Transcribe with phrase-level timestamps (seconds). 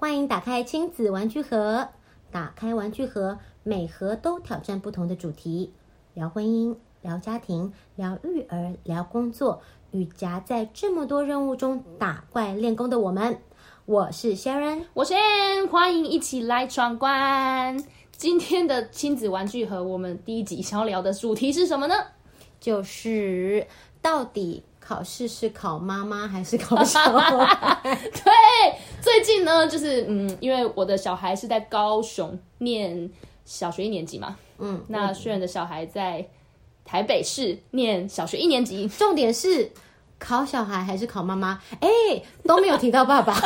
[0.00, 1.88] 欢迎打开亲子玩具盒，
[2.30, 5.72] 打开玩具盒，每盒都挑战不同的主题，
[6.14, 13.40] 聊婚姻，聊家庭，聊育儿，聊工作，与夹在这么多任务中打怪练功的我们。
[13.86, 17.84] 我是 Sharon，我是 Ann，欢迎一起来闯关。
[18.12, 21.94] 今天的亲子玩具盒，我们第一集想要聊的主题是什么呢？
[22.60, 23.66] 就是
[24.00, 27.78] 到底考试是考妈妈还是考小孩？
[27.84, 28.32] 对，
[29.02, 33.10] 最近呢，就是嗯，因为我的小孩是在高雄念
[33.44, 36.26] 小学一年级嘛，嗯，那虽然的小孩在
[36.86, 39.70] 台北市念小学一年级，重点是
[40.18, 41.60] 考小孩还是考妈妈？
[41.80, 41.88] 哎，
[42.44, 43.34] 都没有提到爸爸。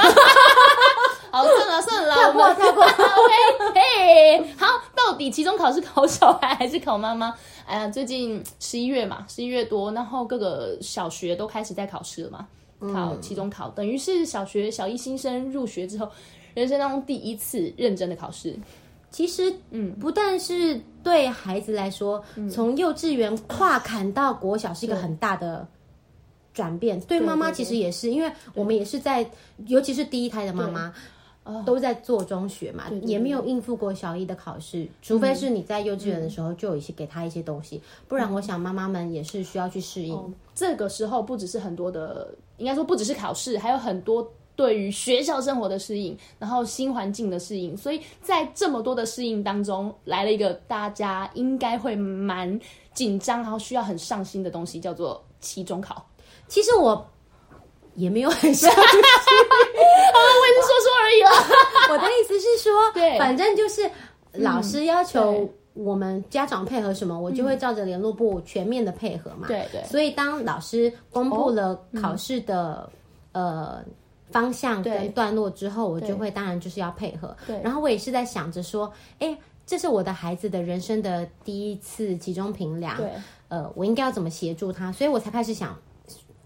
[1.33, 2.85] 好，算了算了，跳过跳过。
[2.85, 7.35] OK，嘿，好，到底期中考试考小孩还是考妈妈？
[7.67, 12.49] 哎呀，最近十一月嘛，十一月多，然后各个小学都开始在考试了嘛，
[12.93, 16.11] 考期中考，嗯、等于是小学小一新生入学之后，
[16.55, 18.55] 人生当中第一次认真的考试。
[19.11, 25.69] 其实，嗯，不但是对孩子来说，从、嗯、幼稚园跨坎到国小是一个很大的
[26.55, 26.99] 转变。
[27.03, 29.31] 对妈妈其实也是，因为我们也是在，
[29.67, 30.93] 尤其是第一胎的妈妈。
[31.67, 40.35] 都在做中学嘛，对对对，也没有应付过小一的考试，除非是你在幼稚园的时候就有一些给他一些东西，嗯、不然我想妈妈们也是需要去适应、嗯。
[40.55, 47.77] 这个时候不只是很多的，应该说不只是考试，还有很多对于学校生活的适应，然后新环境的适应。
[47.77, 52.61] 所以在这么多的适应当中，来了一个大家应该会蛮
[52.95, 56.07] 紧张，然后需要很上心的东西，叫做期中考。
[56.47, 57.05] 其实我。
[57.95, 61.31] 也没有很像， 我也是说说而已了。
[61.93, 63.91] 我的意思是说，对，反正就是
[64.33, 69.47] 老师要求我们家长配合什么，我就会照着联络部全面的配合嘛。
[69.47, 69.83] 对对。
[69.85, 72.89] 所以当老师公布了考试的
[73.33, 73.85] 呃
[74.31, 77.37] 方向跟段落之后，我就会当然就是要配合。
[77.47, 77.61] 对。
[77.63, 83.11] 然后我也是在想着说，哎，这是我的孩子的人生的第一次集中评量，对，
[83.49, 84.91] 呃，我应该要怎么协助他？
[84.93, 85.77] 所以我才开始想。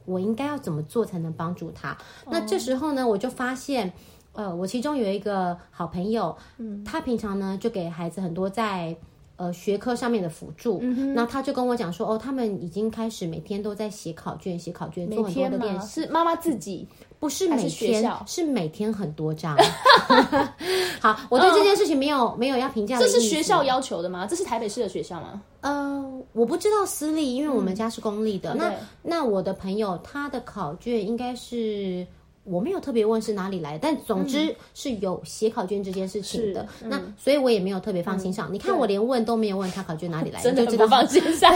[0.07, 1.97] 我应该要怎么做才能帮助他？
[2.31, 3.93] 那这时候呢，我就发现，
[4.33, 8.97] 呃，我其中有一个好朋友，嗯，他平常呢就给孩子很多在
[9.37, 16.03] 呃学科上面的辅助，嗯那，他就跟我讲说，哦，他们已经开始每天都在写考卷，写考卷，做很多的练习。
[16.03, 16.89] 是妈妈自己。
[17.19, 19.57] 不是每天，是，是每天很多张。
[21.01, 22.99] 好，我对这件事情没有、嗯、没有要评价。
[22.99, 24.27] 这是学校要求的吗？
[24.29, 25.41] 这是台北市的学校吗？
[25.63, 28.53] 呃，我不知道私立，因为我们家是公立的。
[28.53, 28.73] 嗯、那
[29.03, 32.07] 那我的朋友他的考卷应该是
[32.45, 36.67] 我没有特别问是哪里来，但总之是有写考卷这件事情的。
[36.83, 38.53] 嗯、那所以我也没有特别放心上。
[38.53, 41.51] 嗯、你看我连问都没有问他考卷哪里来的 就知道放心上。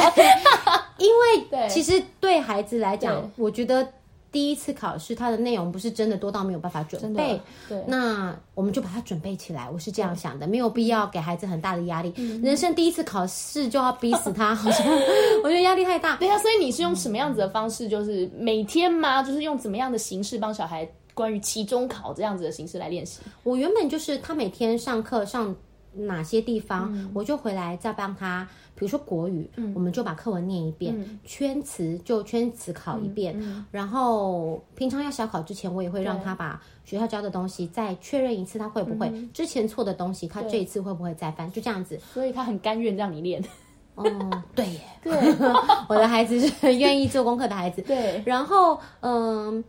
[0.96, 3.86] 因为其实对孩子来讲，我觉得。
[4.32, 9.68] 第一次考试，它的内容不是真的多到没有办法准备，对，那我们就把它准备起来。
[9.68, 12.12] 我是这样想的，没有必要给孩子很大的压力。
[12.16, 14.86] 嗯、人生第一次考试就要逼死他，好像
[15.42, 16.16] 我觉得压力太大。
[16.16, 17.88] 对啊，所以你是用什么样子的方式？
[17.88, 19.22] 就是每天吗？
[19.22, 23.20] 就是用怎么样的形式帮小孩关于期中考这样子的形式来练习？
[23.42, 25.54] 我原本就是他每天上课上
[25.92, 28.48] 哪些地方，嗯、我就回来再帮他。
[28.80, 33.38] 比如说国语，嗯、我们就把课文念一遍，嗯、圈词就圈词考一遍，
[33.70, 42.00] 然后平常要小考之前，我也会让他把学校教的东西再确认一次，他会不会、嗯、之前错的东西，他这一次会不会再翻，就这样子。
[42.14, 43.44] 所以他很甘愿让你练。
[43.96, 44.04] 哦，
[44.56, 45.12] 对耶，对，
[45.86, 47.82] 我的孩子是很愿意做功课的孩子。
[47.82, 49.62] 对，然后嗯，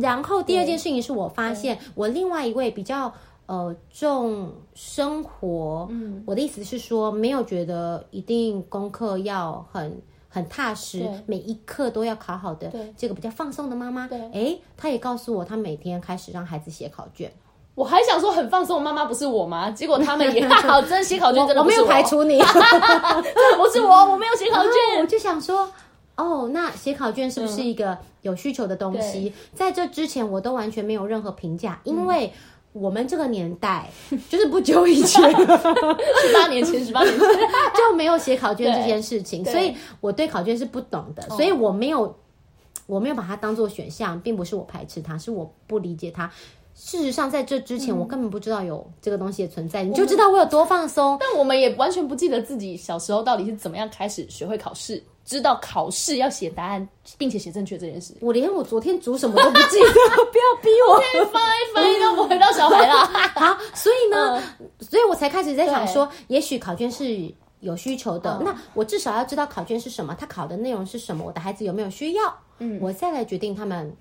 [0.00, 3.12] 然后第二件事情是我发现我另外一位比较。
[3.52, 12.94] 呃，重生活，嗯，我的意思是说，没有觉得一定功课要很很踏实，每一课都要考好的，对。
[12.96, 17.30] 这个比较放松的妈妈，对，哎，她也告诉我，她每天开始让孩子写考卷。
[17.74, 19.70] 我还想说很放松的妈妈不是我吗？
[19.70, 25.70] 结果他们也好，真写考卷 真的我，我没有排除你， 不是我，我没有写考卷，我就想说，
[26.16, 29.30] 哦，那写考卷是不是一个有需求的东西？
[29.36, 32.32] 嗯、在这之前，我都完全没有任何评价，因为。
[32.74, 33.86] 嗯我们这个年代，
[34.30, 37.28] 就是不久以前， 十八年前，十八年前
[37.74, 42.16] 就没有写考卷这件事情，所以我对考卷是不懂的，所以我没有，
[42.86, 46.32] 我没有把它当做选项，并不是我排斥它，是我不理解它。
[46.74, 51.18] 事实上，在这之前，我根本不知道有这个东西的存在，你就知道我有多放松。
[51.20, 55.02] 但我们也完全不记得自己小时候到底是怎么样开始学会考试。
[55.24, 59.92] 知道考试要写答案，并且写正确这件事，我连我昨天煮什么都不记得，
[60.30, 61.00] 不要逼我。
[61.32, 63.04] fine，fine， 那我回到小孩了。
[63.34, 64.42] 好，所以呢，
[64.80, 72.36] 所以我才开始在想说，也许考卷是有需求的，那我至少要知道考卷是什么，他考的内容是什么，我的孩子有没有需要？
[72.58, 73.94] 嗯，我再来决定他们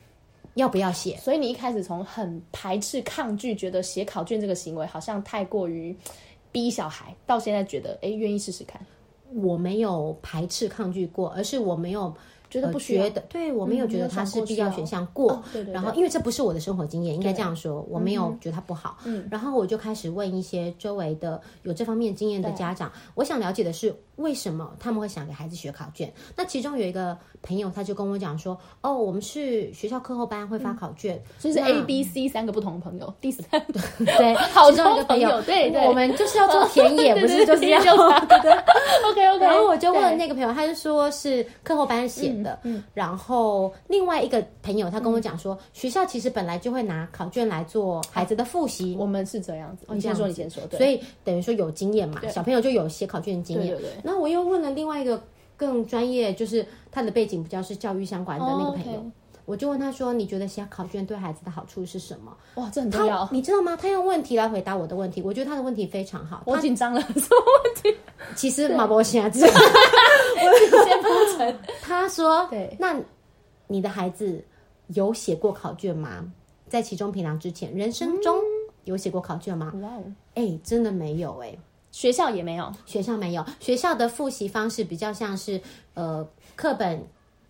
[0.56, 1.15] 要不要写？
[1.17, 5.95] 所以你一开始从很排斥、抗拒，觉得写考卷这个行为好像太过于
[6.51, 8.83] 逼小孩，到现在觉得哎，愿意试试看。
[9.33, 12.13] 我没有排斥、抗拒过，而是我没有。
[12.51, 15.42] 觉得不觉得，对，我没有觉得它是必要选项过。
[15.74, 18.98] 然后，因为这不是我的生活经验，应该这样说，我没有觉得它不好。
[19.06, 26.13] 嗯，然后我就开始问一些周围的有这方面经验的家长，我想了解的是为什么他们会想给孩子学考卷。
[26.36, 38.51] 那其中有一个朋友，他就跟我讲说：“哦，我们是学校课后班会发考卷，就是 A、B、C 三个不同的朋友，第三 对对， 好多个朋友，对对，我们就是要做田野， 不是就是要对对。
[38.51, 39.45] OK OK。
[39.45, 42.40] 然后我就问那个朋友，他就说是课后班写。
[42.41, 49.85] 的，嗯，然后另外一个朋友他跟我讲说，学校其实本来就会拿考卷来做孩子的复习，我们是这样子。
[49.89, 50.61] 你先说，你先说。
[50.67, 53.75] 对所以等于说有经验嘛，小朋友就有写考卷的经验。
[53.75, 53.89] 对对。
[54.03, 55.21] 那我又问了另外一个
[55.57, 59.05] 更专业，就是他的背景比较是教育相关的那个朋友，
[59.45, 63.75] 我就问他说：“你觉得写考卷对孩子的好处是什么？”哇，这很重要，你知道吗？
[63.75, 66.43] 他用问题来回答我的问题，我觉得他的问题非常好。
[66.45, 67.97] 我紧张了，什么问题？
[68.35, 69.49] 其实马博先生。
[71.81, 72.95] 他说：“对，那
[73.67, 74.43] 你的孩子
[74.88, 76.25] 有写过考卷吗？
[76.69, 78.39] 在其中评量之前，人生中
[78.85, 79.73] 有写过考卷吗？
[79.81, 80.03] 哇哦，
[80.35, 81.57] 哎，真的没有哎，
[81.91, 85.59] 学校也没有，学校没有，学校的复习方式比较像是
[85.95, 87.05] 呃课本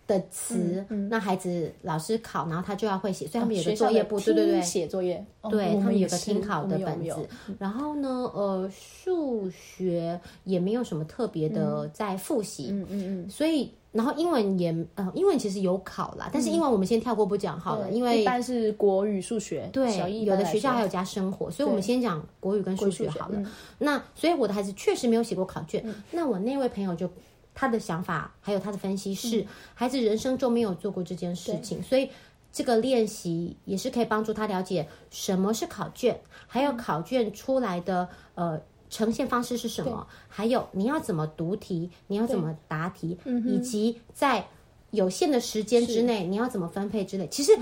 [0.06, 7.28] 的词，那孩子老师考，然后他就要会写，所以他们有个作业簿，对对对，写作业，对他们有个听考的本子。
[7.58, 19.68] 然后呢，呃，数学也没有什么特别的在复习，嗯嗯嗯，所以。”然后英文也呃，英文其实有考啦，但是英文我们先跳过不讲好了，因为一般是国语、数学。
[19.70, 23.42] 对，有的学校还有加生活，所以我们先讲国语跟数学好了。
[23.76, 25.84] 那所以我的孩子确实没有写过考卷。
[26.10, 27.06] 那我那位朋友就
[27.54, 32.10] 他的想法还有他的分析是，孩子人生中没有做过这件事情，所以
[32.52, 38.60] 这个练习也是可以帮助他了解什么是考卷，还有考卷出来的呃。
[38.94, 40.06] 呈现方式是什么？
[40.28, 43.16] 还有你要怎么读题，你要怎么答题，
[43.46, 44.46] 以及在
[44.90, 47.26] 有限的时间之内你要怎么分配之类。
[47.28, 47.58] 其实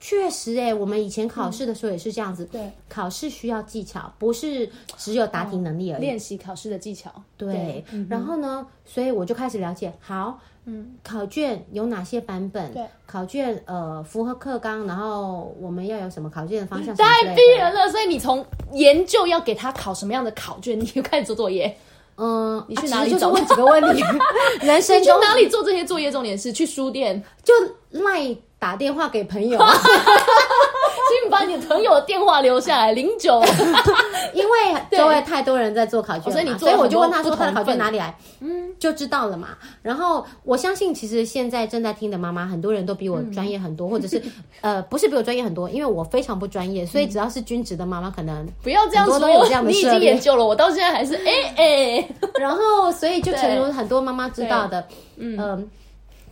[0.00, 2.44] 确实、欸，哎，我们以前考试的时候也是这样子。
[2.46, 6.00] 对，考试需要技巧，不是只有答题能力而已。
[6.00, 7.10] 练习考试的技巧。
[7.36, 9.92] 对，然后呢，所以我就开始了解。
[10.00, 10.40] 好。
[10.66, 12.70] 嗯，考卷有哪些版本？
[12.74, 16.94] 对，考卷呃符合课纲，然后我们要有什么考卷的方向？
[16.96, 17.88] 太逼人了！
[17.90, 21.74] 所以你从研究要给他考什么样的考卷，你就开始做作业。
[22.16, 23.30] 嗯， 你去哪里找？
[23.30, 24.02] 问几个问题。
[24.60, 26.12] 人生 去哪里做这些作业？
[26.12, 27.54] 重点是去书店，就
[27.88, 29.58] 赖打电话给朋友。
[31.10, 33.42] 请你把你的朋友的电话留下来，零九。
[34.32, 34.50] 因为
[34.92, 39.48] 周围太多人在做考卷，所以你，所以我就问他说他的考卷哪里来，嗯，就知道了嘛。
[39.82, 44.22] 然后我相信，其实现在正在听的妈妈，很多人都比我专业很多，或者是
[44.60, 49.18] 呃，不是比我专业很多，因为我非常不专业，所以只要是均值的妈妈，可能不要这样说。
[49.62, 52.08] 你已经研究了，我到现在还是哎哎。
[52.38, 54.86] 然后，所以就成如很多妈妈知道的，
[55.16, 55.68] 嗯。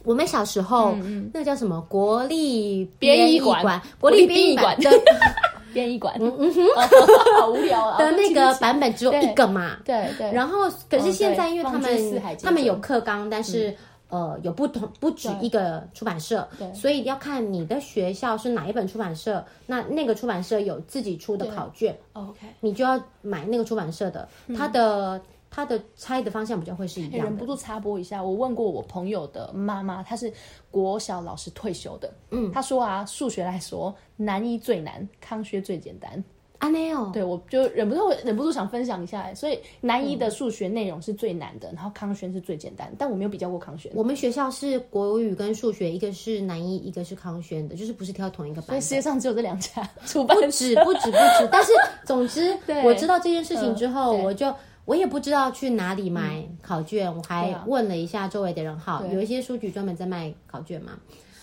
[0.09, 0.95] 我们小时候，
[1.35, 1.79] 那个叫什么？
[1.87, 4.91] 国立编译馆，国立编译馆的
[5.75, 6.63] 编译馆，嗯嗯哼，
[7.39, 7.99] 好无聊啊！
[7.99, 10.33] 的那个版本只有一个嘛，对对。
[10.33, 13.77] 然后，可是现在因为他们他们有课纲，但是
[14.09, 25.21] 呃有不同不止一个出版社，所以要看你的学校是哪一本出版社，那那个出版社有自己出的考卷，OK，你就要买那个出版社的，它的。
[25.51, 27.19] 他的猜的方向比较会是一样的。
[27.25, 30.33] 忍不住插播一下，我问过我朋友的妈妈，她是
[30.71, 32.13] 国小老师退休的。
[32.31, 36.23] 嗯，她说啊，数学来说，南一最难，康轩最简单。
[36.59, 37.09] 啊，没有。
[37.11, 39.33] 对，我就忍不住忍不住想分享一下。
[39.33, 42.93] 所以南一的数学内容是最难的，然后康轩是最简单。
[42.99, 43.91] 但我没有比较过康轩。
[43.95, 48.67] 我们学校是国语跟数学，一个是南一，一个是康轩的，就是不是挑同一个班。
[48.67, 51.49] 所以世界上只有这两家出版，不止不止不止。
[51.51, 51.71] 但是
[52.05, 54.53] 总之， 我知道这件事情之后，我就。
[54.89, 60.93] 我也不知道去哪里买考卷，我还问了一下周围的人，好，有一些书局专门在卖考卷嘛，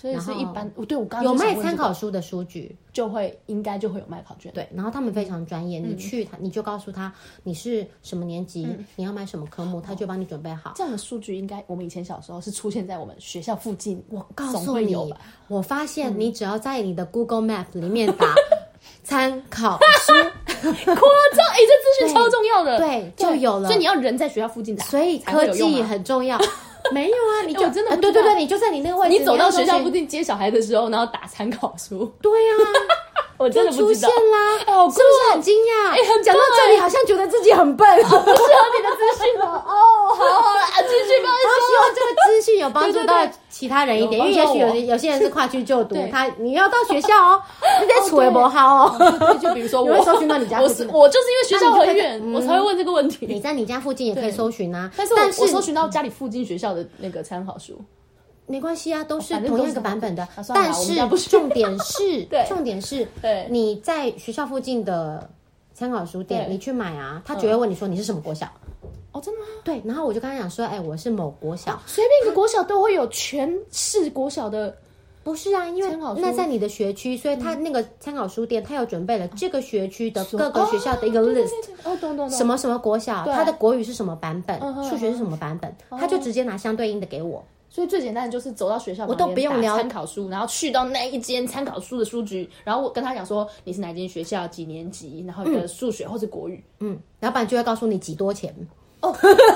[0.01, 0.67] 所以是一般。
[0.87, 4.51] 对，我刚有卖参考书的书局，就会应该就会有卖考卷。
[4.51, 10.73] 对，然后他们非常专业，你去他你就告诉他你是什么年级，你要买什么科目，他就帮你准备好。
[10.75, 14.03] 这样的数据应该我们以前小时候是出现在我们学校附近。
[14.09, 14.95] 我告诉你，
[15.47, 18.25] 我发现你只要在你的 Google Map 里面打。
[19.05, 20.13] 参考书，
[20.62, 21.45] 夸张！
[21.53, 23.67] 哎，这资讯超重要的，对，就有了。
[23.69, 26.38] 所以你要人在学校附近打，所以科技很重要。
[26.91, 32.12] 没有啊，你就真的对对对，你就在你那个位置，你走到学校附近接小孩的时候，然后打参考书。
[32.21, 32.53] 对呀，
[33.37, 35.91] 我真的出现啦， 是不是很惊讶？
[35.91, 39.45] 哎，讲到这里好像觉得自己很笨，不适合你的资讯了。
[39.45, 41.29] 哦，好好了，继续吧。
[41.67, 43.27] 希望这个资讯有帮助到。
[43.55, 47.41] 其他人一点，因为也许有有些人是跨区就读，他你要到学校哦，
[47.79, 49.37] 你得处为不好哦。
[49.41, 53.25] 就比如说我，会搜寻到你家附近，我就是因为学校很远，我才会问这个问题。
[53.25, 57.79] 你在你家附近也可以搜寻啊，但是我搜寻到家里附近学校的那个参考书。
[58.47, 60.23] 没关系啊，都是同样一个版本的。
[60.23, 60.95] 啊、但是
[61.29, 65.29] 重点是， 对重点是，对你在学校附近的
[65.73, 68.47] 参考书店，你去买啊，他只会问你说你是什么国小。
[69.11, 69.47] 哦，真的吗？
[69.63, 74.75] 对，然后我就跟他讲说，哎，我是某国小，随便一个国小都会有全市国小的，
[75.23, 75.65] 不是啊？
[75.69, 81.49] 因为那在你的学区，所以他那个参考书店，他有准备了这个学区的各个学校的一个 list。
[81.85, 82.29] 哦，懂懂懂。
[82.29, 87.41] 什么什么国小，他的国语是什么版本，数学是什么版本，他就直接拿相对应的给我。
[87.75, 98.55] 所以最简单的就是走到学校，我都不用聊参考书，然后去到那一间参考书的书局，然后我跟他讲说你是哪间学校几年级，然后你的数学或是国语，嗯，老板就会告诉你几多钱
[99.01, 99.13] 哦，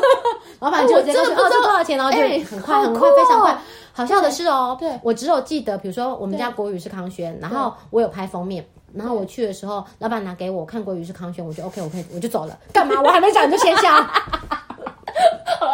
[0.59, 3.57] 老板就直接告诉你哦，这多少钱，然后就很快很快非常快。
[3.93, 12.59] 好笑的是哦，对，我只有记得，比如说我们家国语是康轩，然后我有拍封面，然后我去的时候，老板拿给我看国语是康轩，我就 OK，我可以我就走了。
[12.73, 13.01] 干嘛？
[13.01, 14.11] 我还没讲你就先下。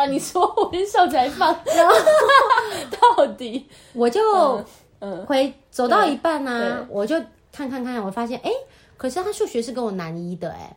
[0.05, 1.95] 你说我先笑起来放，然后
[3.17, 3.67] 到底。
[3.93, 4.21] 我就
[4.99, 7.15] 嗯回走到一半呢，我就
[7.51, 8.51] 看看看，我发现哎，
[8.97, 10.75] 可是他数学是跟我男一的哎，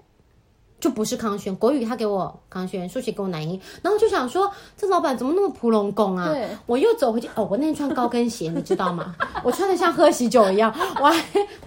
[0.81, 6.35] 就不是康轩，国语他给我康轩，数学给我男一，然后就想说这老板怎么那么普龙工啊？
[6.67, 9.15] 我又走回去哦，我那天穿高跟鞋，你知道吗？
[9.43, 11.25] 我穿的像喝喜酒一样，我还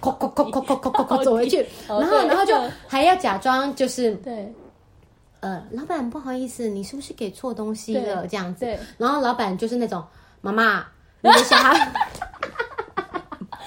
[1.24, 2.54] 走回去，然后然后就
[2.86, 4.52] 还要假装就是对。
[5.42, 8.24] 呃，老板不好意思，你是不是给错东西了？
[8.28, 8.64] 这样子，
[8.96, 10.00] 然后老板就是那种
[10.40, 10.86] 妈妈，
[11.20, 11.92] 你的小孩，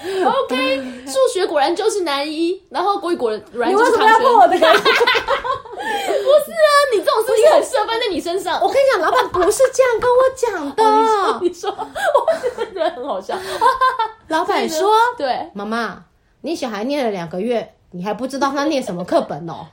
[0.24, 4.60] OK，数学果然就是男一，然后国语果然你为什么要破我的梗？
[4.72, 8.58] 不是啊，你这种事情很适合放在你身上。
[8.58, 11.38] 我跟你讲，老板不是这样跟我讲的。
[11.42, 13.38] 你说，我觉得很好笑。
[14.28, 16.02] 老板说，对，妈妈，
[16.40, 19.66] 你小孩念了两个月，你还不知道他念什么课本哦。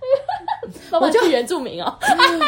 [1.00, 1.94] 我就原住民哦，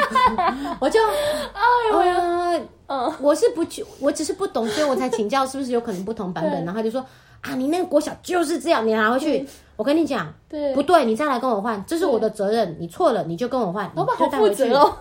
[0.80, 1.00] 我就
[1.54, 6.66] 哎呦呀，嗯，我是不去，我只是不懂，所以我才请教是不是有可能不同版本。
[6.66, 7.06] 然后他就说
[7.42, 14.94] 啊，你那个国小就是这样，你拿回去，我跟你讲，对，不对，你再来跟我换，这是我的责任，你错了你就跟我换，老板好负责哦。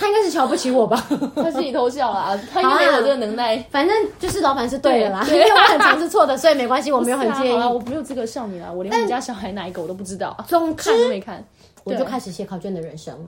[0.00, 1.04] 他应该是瞧不起我吧？
[1.34, 3.58] 他自己偷笑啊，他应该没有这个能耐。
[3.68, 7.52] 反正就是老板是对的啦，因为我很常是错的，所以没关系，我没有很介意。
[7.52, 11.44] 我没有资格笑你啦，我连你家小孩哪一个我都不知道，总看都没看。
[11.88, 13.26] 我就开始写考卷的人生，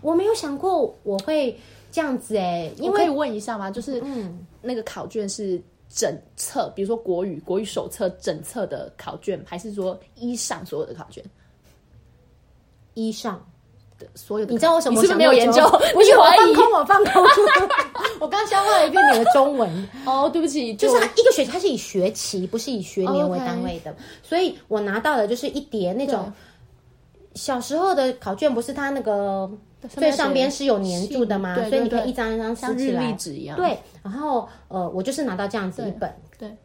[0.00, 1.56] 我没有想过我会
[1.92, 3.70] 这样子哎，因为可以问一下吗？
[3.70, 11.22] 就是嗯，那个考卷是整册，比如说国语国语手册整册的考卷，还是说一上所有的考卷？
[12.94, 13.38] 一上
[13.98, 15.00] 的所有的，你知道我什么？
[15.00, 15.62] 你是不是没有研究？
[15.94, 17.24] 不是我放空，我放空。
[18.20, 26.32] 我刚消化了一遍你的中文 哦，对不起，就是一个学期，它是以学期不是以学年为单位的，所以我拿到的就是一叠那种。
[27.36, 29.48] 小时候的考卷不是它那个
[29.90, 31.54] 最上边是有粘住的吗？
[31.54, 33.56] 所以你可以一张一张撕起来，像日历纸一样。
[33.56, 36.56] 对，然后呃，我就是拿到这样子一本，对，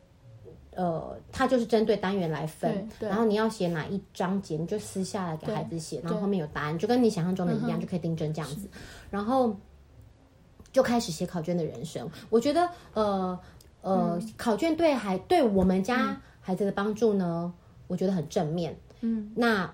[0.74, 8.70] 呃，它就是针对单元来分，然后你要写哪一章节，你就撕下来给孩子写，然后后面有答案，就跟你想象中的一样，就可以订正这样子，
[9.10, 9.54] 然后
[10.72, 12.10] 就开始写考卷的人生。
[12.30, 13.38] 我觉得呃
[13.82, 17.54] 呃，考卷对孩对我们家孩子的帮助呢，
[17.88, 18.74] 我觉得很正面。
[19.02, 19.70] 嗯，那。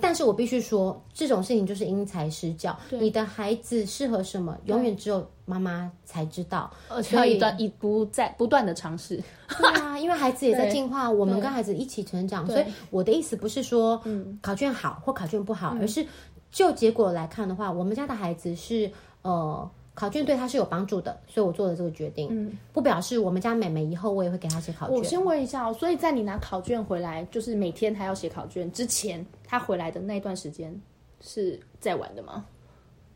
[0.00, 2.78] 但是我必须说，这种事情就是因材施教。
[2.90, 6.70] 对你的孩子适合什么，永远只有妈妈才知道。
[6.88, 9.22] 而且要一段一不在不断的尝试。
[9.58, 12.46] 对啊，因为孩子也在 进化，我们跟孩子一起成长。
[12.46, 14.00] 所以我的意思不是说，
[14.42, 16.06] 考卷好或考卷不好，嗯、而是
[16.50, 18.90] 就结果来看的话，我们家的孩子是
[19.22, 19.70] 呃。
[19.98, 22.28] 考卷对他是有帮助的，所以我做了这个决定。
[22.30, 24.96] 嗯，不表示我们家妹妹以后我也会给她写考卷。
[24.96, 30.72] 我先问一下哦，所以在你拿考卷回来，就是每天他要写考卷之前，他回来的那段时间
[31.20, 32.44] 是在玩的吗？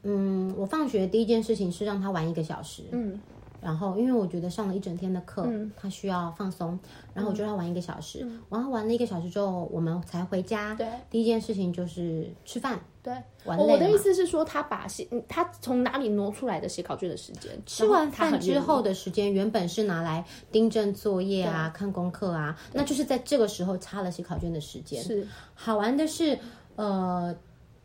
[0.02, 2.82] 嗯，我放学第一件事情是让他玩一个小时。
[2.90, 3.20] 嗯。
[3.62, 6.76] 然后，因为我觉得上了一整天的课，嗯、他需要放松，
[7.14, 8.18] 然后我就让他玩一个小时。
[8.22, 10.74] 嗯、然后玩了一个小时之后，我们才回家。
[10.74, 12.80] 对，第一件事情就是吃饭。
[13.04, 13.12] 对，
[13.44, 13.72] 玩累了。
[13.72, 17.56] 我的意思是说，他把写，他从哪里挪出来的写考卷的时间？
[17.64, 25.00] 吃完饭之后的时间，原本是拿来订正作业啊、看功课啊，那就是在这个时候插了写考卷的时间。
[25.00, 26.36] 是，好玩的是，
[26.74, 27.32] 呃，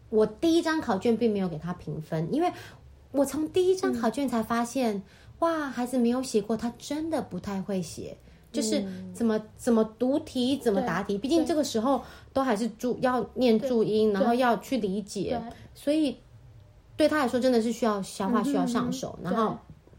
[0.09, 2.51] 我第一张考卷并没有给他评分，因为
[3.11, 4.95] 我从第一张考卷才发现。
[4.95, 5.03] 嗯
[5.39, 8.17] 哇，孩子没有写过，他真的不太会写，
[8.51, 11.17] 就是怎么怎么读题，怎么答题。
[11.17, 12.01] 毕竟这个时候
[12.33, 15.39] 都还是注要念注音，然后要去理解，
[15.75, 16.17] 所以
[16.95, 19.17] 对他来说真的是需要消化，需要上手。
[19.21, 19.57] 然后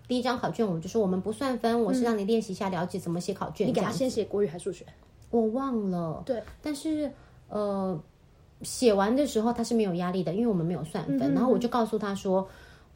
[0.08, 3.68] 第一张考卷，我们就说我们不算分，我是让你练习一下，了解怎么写考卷。
[3.68, 4.84] 你给他先写国语还是数学？
[5.30, 6.22] 我忘了。
[6.24, 7.12] 对，但是
[7.48, 8.00] 呃，
[8.62, 11.32] 写完的时候他是没有压力的，因为我们没有算分。
[11.34, 12.48] 然后我就告诉他说，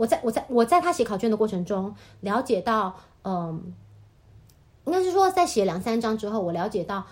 [0.02, 2.92] 我在我在我在他写考卷的过程中了解到，
[3.22, 3.72] 嗯，
[4.84, 7.06] 应该是说在写两三章之后，我了解到，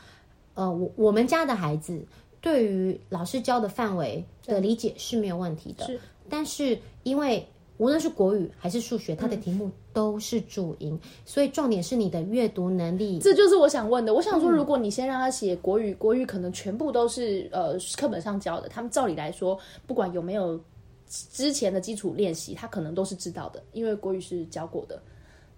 [0.54, 2.04] 呃，我我们家的孩子
[2.40, 5.86] 对于老师教的范围的理解是没有问题的。
[5.86, 7.46] 是，但是因为。
[7.80, 13.18] 无论是国语还是数学，它的题目都是注音，嗯、所以重点是你的阅读能力。
[13.20, 14.12] 这就是我想问的。
[14.12, 20.60] 我想说，如果你先让他写国语，嗯、国语可能全部都是呃课本上教的，他们照理来说，不管有没有
[21.10, 25.02] 之前的基础练习，他可能都是知道的，因为国语是教过的。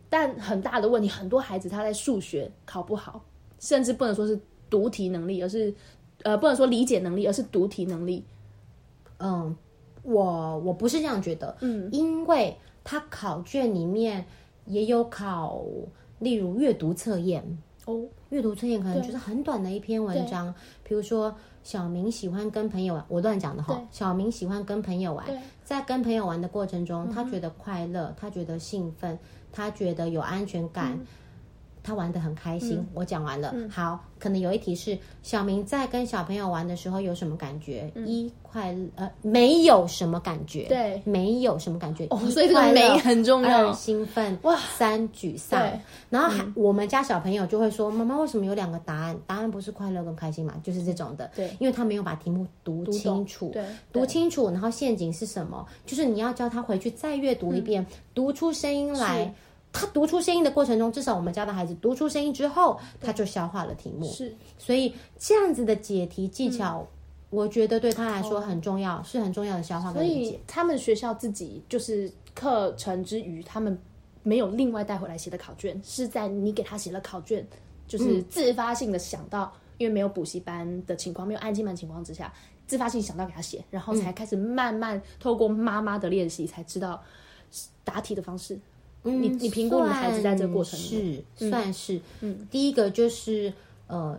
[0.08, 3.24] 但很大的问题，很多孩子他在数学考不好，
[3.60, 4.40] 甚至不能说是
[4.70, 5.72] 读题能力，而是
[6.22, 8.24] 呃不能说理解能力，而是读题能力。
[9.18, 9.56] 嗯。
[10.04, 14.26] 我我不是这样觉得，嗯，因为他考卷里面
[14.66, 15.62] 也有考，
[16.18, 21.32] 例如阅读测验哦，阅读测验可能就是很短的一篇文章，比如说
[21.62, 25.26] 小明喜欢跟朋友玩，我乱讲的哈，小明喜欢跟朋友玩，
[25.64, 29.18] 在跟朋友玩的过程中，他觉得快乐，他觉得兴奋，
[29.52, 30.98] 他觉得有安全感。
[31.82, 33.52] 他玩的很开心，嗯、我讲完了。
[33.54, 37.90] 嗯、好，可能有一题是小明在跟小朋友玩的时候有什么感觉？
[37.94, 42.06] 嗯、一快乐呃，没有什么感觉，对，没有什么感觉。
[42.10, 43.68] 哦，所以这个没很重要。
[43.68, 45.60] 二兴奋哇，三沮丧。
[45.60, 49.18] 对然后还、嗯、我们家小朋友就会说：“妈妈为什么有两个答案？
[49.26, 50.54] 答案不是快乐跟开心嘛？
[50.62, 55.66] 就是这种的。”对，因为他没有把题目读清楚，对，读清楚，然后陷阱是什么？
[55.84, 59.34] 就是你要教他回去再阅读一遍，嗯、读出声音来。
[59.72, 64.04] 他读出声音的过程中，至少我们家的孩子读出声音之后，他就消化了题目。
[64.04, 66.86] 是，所以这样子的解题技巧，
[67.30, 70.14] 我觉得对他来说很重要，是很重要的消化跟理解。
[70.14, 73.76] 所以他们学校自己就是课程之余，他们
[74.22, 77.44] 没有另外带回来写的考卷，是在你给他写了考卷，
[77.88, 82.30] 就是自发性的想到，因为没有补习班的情况，没有安亲班情况之下，
[82.66, 87.02] 自发性想到给他写，然后才开始慢慢透过妈妈的练习，才知道
[87.82, 88.60] 答题的方式。
[89.04, 93.52] 嗯，你你评估你的孩子在这个过程是算是，嗯，第一个就是
[93.86, 94.18] 呃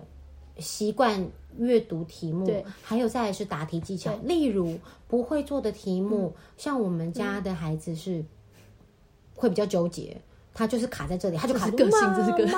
[0.59, 1.25] 习惯
[1.57, 4.13] 阅读题目，对，还有再来是答题技巧。
[4.23, 8.23] 例如不会做的题目，像我们家的孩子是
[9.35, 10.17] 会比较纠结，
[10.53, 12.57] 他就是卡在这里，他就卡个性，这是个性。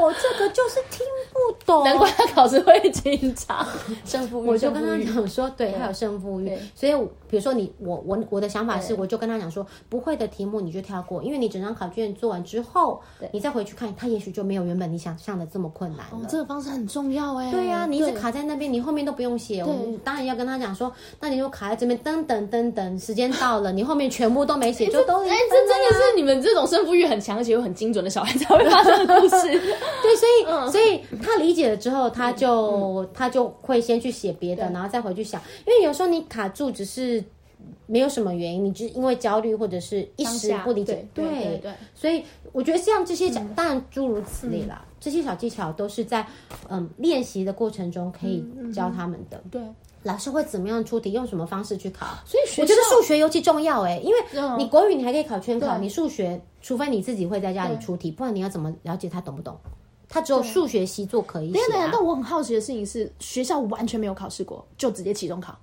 [0.00, 1.06] 我这个就是听。
[1.36, 3.66] 不懂，难怪他考试会紧张。
[4.04, 6.50] 胜负欲，我就跟他讲说，对，他有胜负欲。
[6.74, 6.92] 所以，
[7.28, 13.00] 比如说你，我，我，我的想法是，我就跟他讲说，不会的题目你就跳过，因为你整张考卷做完之后，
[13.32, 16.26] 你再回去看，他也许就没有原本你想象的这么困难了。
[16.28, 17.50] 这个方式很重要哎。
[17.50, 19.62] 对呀，你一直卡在那边，你后面都不用写。
[19.62, 29.36] 我们当然要跟他讲说，那你就卡在这边，等等等等，时间到了， 你后面全部都没写，就都哎，这真的是你们这种胜负欲很强而且又很精准的小孩才会发生的故事。
[30.02, 35.42] 对，所以，所以他理解了之后，他就他就会先去写别的，然后再回去想。
[35.66, 37.22] 因为有时候你卡住，只是
[37.86, 41.06] 没有什么原因，你就因为焦虑或者是一时不理解。
[41.12, 41.72] 对对对。
[41.94, 46.24] 所以我觉得像这些讲，当然诸如此类啦，这些小技巧都是在
[46.68, 49.42] 嗯练习的过程中可以教他们的。
[49.50, 49.60] 对，
[50.02, 52.06] 老师会怎么样出题，用什么方式去考？
[52.24, 54.16] 所以我觉得数学尤其重要哎，因为
[54.56, 59.56] 你国语你还可以考圈考，你数学除非你自己会在家里出题，不然你要怎么了解他懂不懂？
[60.16, 61.62] 他只有数学习作可以写、啊。
[61.68, 65.54] 对，但我很好奇的事情是，学校完全没有考试过，就直接期中考。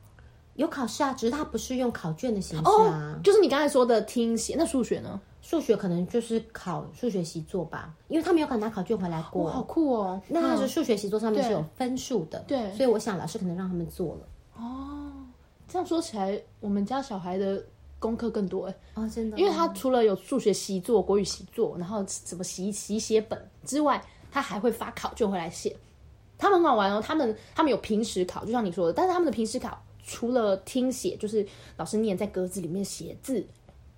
[0.53, 3.15] 有考试啊，只是他不是用考卷的形式啊。
[3.17, 5.19] 哦、就是你刚才说的听写，那数学呢？
[5.41, 9.49] 数学可能就是考数学习作吧，因为他没有考拿考卷回来过。
[9.49, 10.21] 好酷哦！
[10.27, 14.27] 那他是数学习作上面是有分数的，对，所以我想老师可能让他们做了。
[14.57, 15.11] 哦，
[15.67, 17.65] 这样说起来，我们家小孩的
[17.97, 18.75] 功课更多哎。
[18.93, 23.99] 哦，真的，因为他除了有数学习作、国语习作，然后什么习习写本之外。
[24.33, 25.75] 他还会发考卷回来写，
[26.39, 26.99] 他们很好玩哦。
[26.99, 31.45] 他们他们有平时考，就像你说的，但是他们的平时考除了听写，就是
[31.77, 33.45] 老师念在格子里面写字，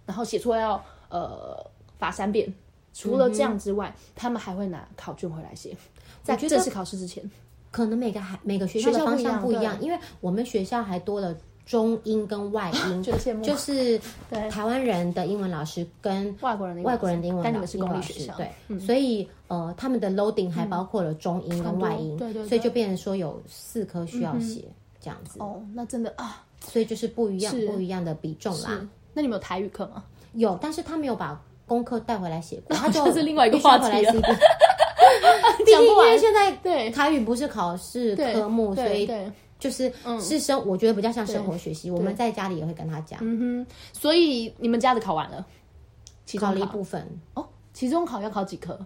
[0.06, 1.66] 然后写出来要呃
[1.98, 2.54] 罚三遍。
[2.94, 5.76] 除了这样之外，嗯、他们还会拿考卷回来写，
[6.22, 7.24] 在正式考试之前。
[7.72, 11.34] 可能每个孩每个学校的方向不一样因为我们学校还多了。
[11.66, 13.02] 中英跟外英，
[13.42, 14.00] 就是
[14.50, 24.64] 台湾人的英文老师跟外国人的外国人的英文老师，但你们是公立学校，对，所以呃，他们的 loading 还包括了中英跟外英，对对，所以就变成说有四科需要写
[25.02, 25.40] 这样子。
[25.40, 28.88] 哦，那真的啊，所以就是不一样不一样的比重啦。
[29.14, 30.04] 那你们有台语课吗？
[30.34, 34.12] 有，但是他没有把功课带回来写过， 他就是另外一个话题了。
[35.58, 36.90] 毕竟因为现在对。
[36.92, 39.10] 台语不是考试科目，所以。
[39.66, 41.90] 就是是生，我觉得比较像生活学习。
[41.90, 43.20] 我们在家里也会跟他讲。
[43.24, 45.44] 嗯哼，所以你们家的考完了？
[46.40, 47.48] 考了一部分哦。
[47.74, 48.80] 期中考要考几科？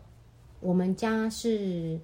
[0.61, 1.99] 我们家是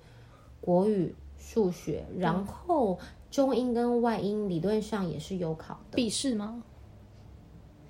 [0.59, 2.99] 国语、数学，然后
[3.31, 5.95] 中英跟外英理论上也是有考的。
[5.95, 6.61] 笔试吗？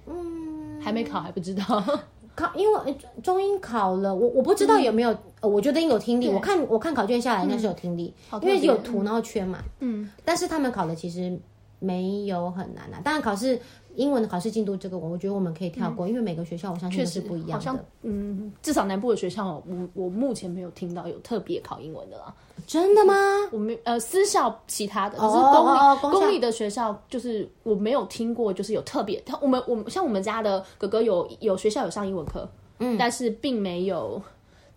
[0.05, 1.63] 嗯，还没考，还不知道。
[2.35, 6.29] 考，因为中英考了，我我不知道有没有，嗯、我觉得应有听力。
[6.29, 9.59] 我看我看考卷下来应该是有听力，嗯、因为有图然后圈嘛。
[9.79, 11.37] 嗯，但是他们考的其实
[11.79, 13.01] 没有很难啊。
[13.03, 13.59] 当然考试。
[13.97, 17.53] 英文的考试进度，这个我我觉得我们可以跳过，嗯、因为每个学校我相信是不一样的。
[17.53, 22.35] 好像嗯，至少南部的学校，我我目前没有听到有特别考英文的啦。
[22.67, 23.13] 真的吗？
[23.53, 29.17] 我没呃私校其他的，只是公立、哦、公立的学校，就是我没有听过，就是有特别。
[29.25, 32.45] 他我们我们像我们家的哥哥有有学校有上英文课，
[32.79, 34.21] 嗯，但是并没有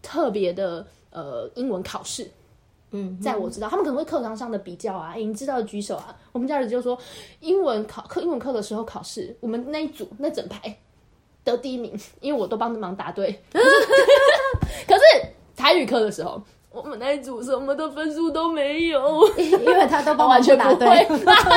[0.03, 2.31] 特别的呃英文考试。
[2.91, 6.17] 嗯，在我知道，他们可能会课堂上的比较啊，欸、你知道的举手啊。
[6.33, 6.99] 我们家人就说，
[7.41, 10.75] 英文考课英文课的时候考试，我们那一组那整排
[11.45, 13.39] 得第一名，因为我都帮着忙答对。
[13.53, 13.67] 可是，
[14.87, 15.03] 可是
[15.55, 21.07] 台语课的时候，我们那一组什么的分数都没有， 因为他都帮 完全答对，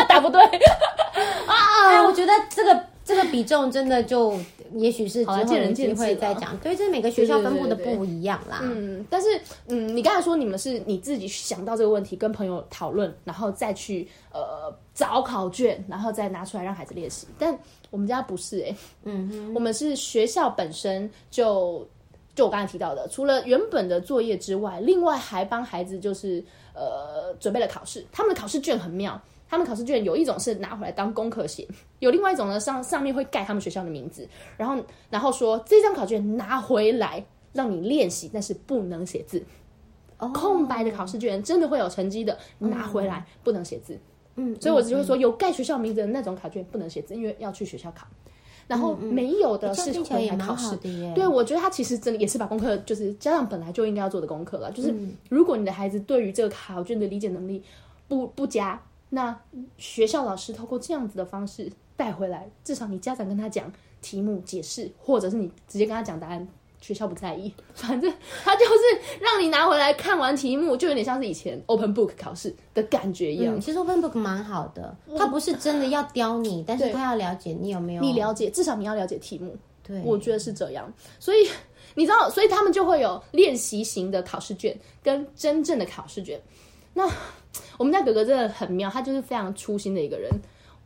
[0.09, 1.91] 答不对啊。
[1.91, 4.37] 哎，我觉得这个这个比重真的就。
[4.75, 8.61] 也许是之后有机会再讲， 对，这每个学校分布的不一样啦。
[8.63, 9.27] 嗯，但是，
[9.67, 17.27] 嗯，你刚才说你们是你自己想到这个问题，跟朋友讨论，然后再去呃找考卷，然后再拿出来让孩子练习。
[17.37, 17.57] 但
[17.89, 21.87] 我们家不是哎、欸，嗯哼，我们是学校本身就
[22.33, 29.21] 就我刚才提到的，除了原本的作业之外，另外还帮孩子就是呃准备了考试，他们的考试卷很妙。
[29.51, 31.67] 他们考试卷有一种是拿回来当功课写，
[31.99, 39.43] 有另外一种呢，上上面会盖他们学校的名字，然后然后说这张考卷拿回来让你练习，但是不能写字。
[40.19, 43.99] 哦，空白的考试卷真的会有成绩的，拿回来不能写字。
[44.35, 48.07] 嗯，所以我只会说有盖学校名字的那种考卷不能写字，因为要去学校考。
[48.67, 50.77] 然后没有的是回来考试。
[51.13, 54.71] 对，我觉得他其实真的也是把功课，就是家长本来就应该要做的功课了。
[54.71, 54.95] 就是
[55.27, 57.61] 如果你的孩子对于这个考卷的理解能力
[58.07, 58.81] 不不佳。
[59.13, 59.37] 那
[59.77, 63.69] 学校老师透过这样子的方式带回来，至少你家长跟他讲
[64.01, 66.47] 题目解释，或者是你直接跟他讲答案，
[66.79, 68.11] 学校不在意，反正
[68.43, 73.53] 他就是让你拿回来看完题目，就有点像是以前 open book 考试的感觉一样。
[73.57, 79.53] 嗯，其实 open book 蛮好的，他不是真的要刁你，但是他要了解你有没有，你了解，至少你要了解题目。
[79.83, 80.91] 对，我觉得是这样。
[81.19, 81.49] 所以
[81.95, 86.39] 你知道，所以他们就会有练习型的考试卷跟真正的考试卷。
[86.93, 87.09] 那
[87.81, 90.29] 我们家哥哥真的很妙，他就是非常粗心的一个人。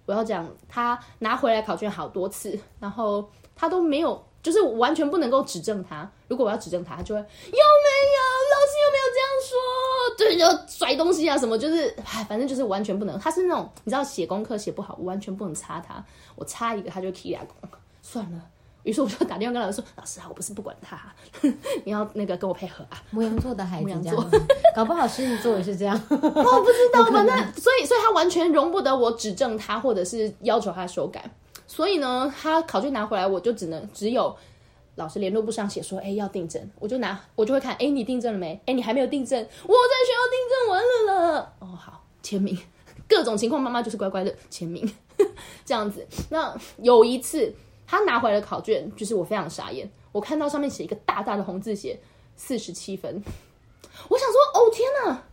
[0.05, 6.09] 我要讲，他拿回来考卷好多次，然后他都没有，就是完全不能够指正他。
[6.29, 8.21] 如果我要指正他，他就会有没有
[8.53, 9.57] 老师有没有这样说？
[10.17, 13.19] 对，就甩东西啊什么，就是哎，反正就是完全不能。
[13.19, 16.01] 他是那种你知道写功课写不好，我完全不能插他，
[16.37, 17.53] 我插一个他就踢两个，
[18.01, 18.39] 算了。
[18.85, 21.11] 于是我就打电话跟老师说：“老师啊，我不是不管他，
[21.83, 24.31] 你要那个跟我配合啊。”牡羊座的孩子这样，
[24.75, 25.99] 搞不好狮子座也是这样。
[26.09, 31.27] 我不知道， 反正所以所以他完全容不得我指正他，或者是要求他修改。
[31.65, 34.35] 所以呢，他考卷拿回来，我就只能只有
[34.93, 38.61] 老师联络簿上写说：“哎，要订正。”我就拿我就会看：“哎，你订正了没？
[38.67, 42.55] 哎，你还没有订正，我在学校订正完了了。”哦，好，签名。
[43.09, 44.87] 各种情况，妈妈就是乖乖的签名，
[45.65, 46.05] 这样子。
[46.29, 47.51] 那有一次。
[47.87, 49.89] 他拿回来的考卷，就是我非常傻眼。
[50.11, 51.99] 我看到上面写一个大大的红字写
[52.35, 53.21] 四十七分，
[54.09, 55.23] 我想说，哦天哪，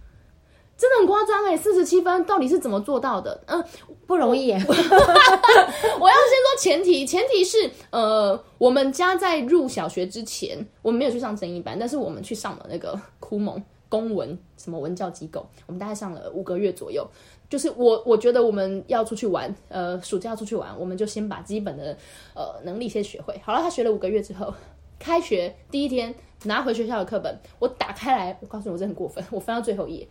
[0.77, 1.57] 真的很夸张哎！
[1.57, 3.41] 四十七分到底是怎么做到的？
[3.47, 3.69] 嗯、呃，
[4.07, 4.51] 不容易。
[4.53, 13.63] 我，我要先说前提，前提是呃，我们家在入小学之前，我们没有去上正音班，但是我们去上了那个酷蒙
[13.93, 17.07] 公文什么文教机构，我们大概上了五个月左右。
[17.51, 21.95] 就是我，我觉得我们要出去玩，呃，暑假要出去玩，我们就先把基本的
[22.35, 23.39] 呃能力先学会。
[23.45, 24.55] 好了，他学了五个月之后，
[24.99, 30.09] 开学第一天拿回学校的课本，我打开来，我告诉你，我真的很过分，我翻到最后一页，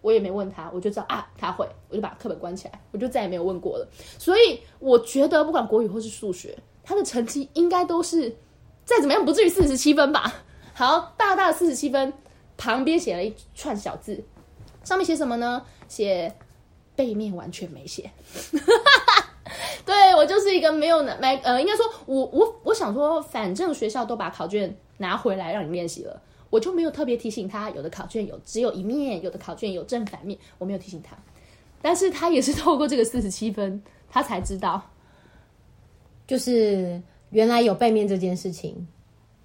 [0.00, 3.86] 我也没问他，我就知道啊，他会，我就把课本关起来，我就再也没有问过了。
[4.18, 8.34] 所以我觉得不管国语或是数学，他的成绩应该都是
[8.86, 10.42] 再怎么样不至于四十七分吧。
[10.72, 12.10] 好，大大四十七分，
[12.60, 14.22] 旁边写了一串小字，
[14.84, 15.64] 上面写什么呢？
[15.88, 16.30] 写
[16.94, 18.10] 背面完全没写，
[19.86, 26.20] 对，我就是一个没有买呃，应该说我我我想说，反正学校都把考卷拿回来让你练习了，
[26.50, 31.16] 我就没有特别提醒他，有的考卷有只有一面，有的考卷有正反面，我没有提醒他，
[31.80, 34.82] 但是他也是透过这个四十七分，他才知道，
[36.26, 38.86] 就是原来有背面这件事情。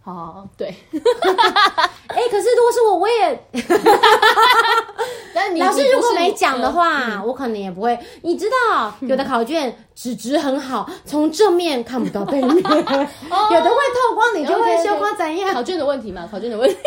[0.06, 3.44] 哦，对， 哎、欸，可是如果是我，我也，
[5.34, 7.98] 但老师如果没讲的话，我可能也不会。
[8.22, 15.52] 你知道，有的考卷纸质很好，从正面看不到背面， 有的会透光，你就会修光怎样？
[15.54, 16.78] 考卷的问题嘛，考卷的问题。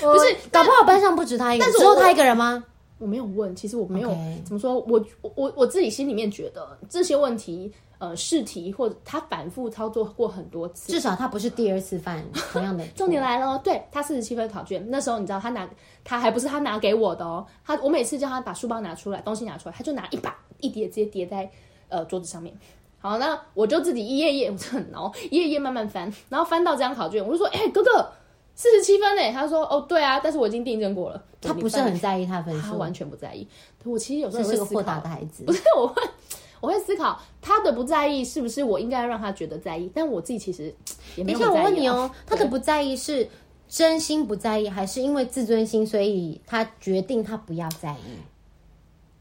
[0.00, 2.64] 不是，搞不好班上不止他一个，只有他一个人吗？
[2.98, 4.08] 我没有问，其实我没有
[4.44, 7.72] 怎么说，我我我自己心里面觉得这些问题。
[8.00, 12.82] 呃，试题或者他反复操作过很多次，至少他不是第二次犯同样的。
[12.96, 15.68] 重点来了，对，他四十七分考卷，那时候你知道他拿，
[16.02, 21.50] 他还不是他拿给我的哦，他我每次叫他把书包拿出来，东西拿出来，他就拿一把一叠直接叠在
[21.90, 22.56] 呃桌子上面。
[22.98, 28.10] 好，那我就自己一页页，我就很挠， 一页页慢慢翻，然后翻到这张考卷，我就说，哎、欸，哥哥，
[28.54, 31.22] 四十七分哎，他说，哦，对啊，但是我已经订正过了。
[31.38, 33.46] 他不是很在意他的分数，他完全不在意。
[33.84, 36.02] 我其实有时候是个豁达的孩子，不是我会。
[36.60, 40.74] 我会思考他的不在意是不是我应该让他觉得在意，但我自己其实
[41.16, 41.48] 也没有在意。
[41.48, 43.26] 等一下，我问你哦，他的不在意是
[43.66, 48.18] 真心不在意，还是因为自尊心，所以他决定他不要在意？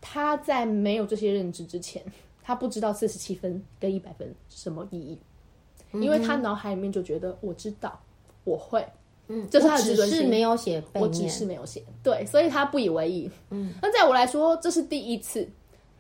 [0.02, 2.04] 他在没有这些认知之前，
[2.44, 5.20] 他不知道四十七分跟一百分什么意义，
[5.94, 8.00] 因为他脑海里面就觉得我知道
[8.44, 8.86] 我会，
[9.28, 13.32] 嗯，这是他的自尊心，没有写，我只是没有写，对，所以他不以为意。
[13.52, 15.48] 嗯，那在我来说，这是第一次，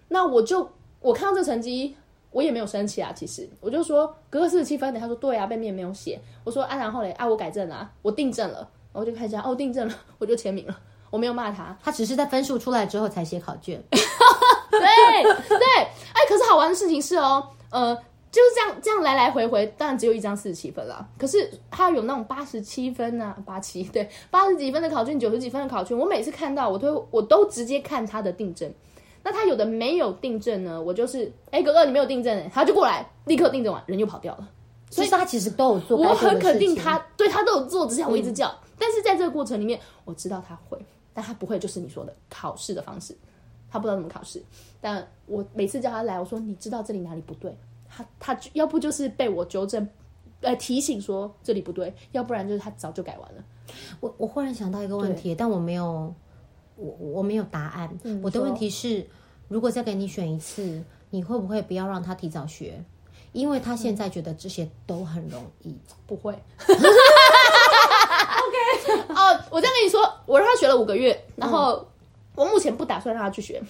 [0.09, 0.69] 那我就。
[0.99, 1.95] 我看到这成绩，
[2.31, 3.11] 我也没有生气啊。
[3.15, 6.19] 其实我就说，哥哥四十七分，他说对啊，背面没有写。
[6.43, 10.79] 我说啊，然后嘞，啊，我改正了啊，我订正了，我就看一下，哦，订正了， 我就签名了。
[11.09, 13.81] 我没有骂他，他只是在分数出来之后才写考卷。
[13.89, 15.23] 对
[15.57, 17.95] 对，哎，可是好玩的事情是哦，呃，
[18.31, 21.07] 就是这样这样来来回回，当然只有一张四十七分了。
[21.17, 28.71] 可是他有那种八十七分啊，八七对，八十几分的考卷，九十几分的考卷，我每次看到我都我都直接看他的订正。
[29.23, 30.81] 那他有的没有订正呢？
[30.81, 34.49] 我就是，哎、欸，哥哥，你没有订正，哎，他就过来立刻订正完，人就跑掉了。
[34.89, 38.47] 所以他其实都有做，我很肯定他对他都有做，只是我一直叫。
[38.47, 40.79] 嗯、但是在这个过程里面，我知道他会，
[41.13, 43.15] 但他不会，就是你说的考试的方式，
[43.69, 44.41] 他不知道怎么考试。
[44.81, 47.55] 但我每次叫他来，我说你知道这里哪里不对，
[47.87, 49.87] 他他要不就是被我纠正，
[50.41, 53.43] 呃，提醒说这里不对，要不然就是他早就改完了。
[53.99, 56.11] 我我忽然想到一个问题，但我没有。
[56.79, 59.05] 我我没有答案，嗯、我的问题是，
[59.49, 62.81] 如果再给你选一次，你会不会不要让他提早学？
[63.33, 66.33] 因为他现在觉得这些都很容易，嗯、不会。
[68.39, 71.87] OK，哦，我这样跟你说，我让他学了五个月，然后
[72.33, 73.61] 我目前不打算让他去学。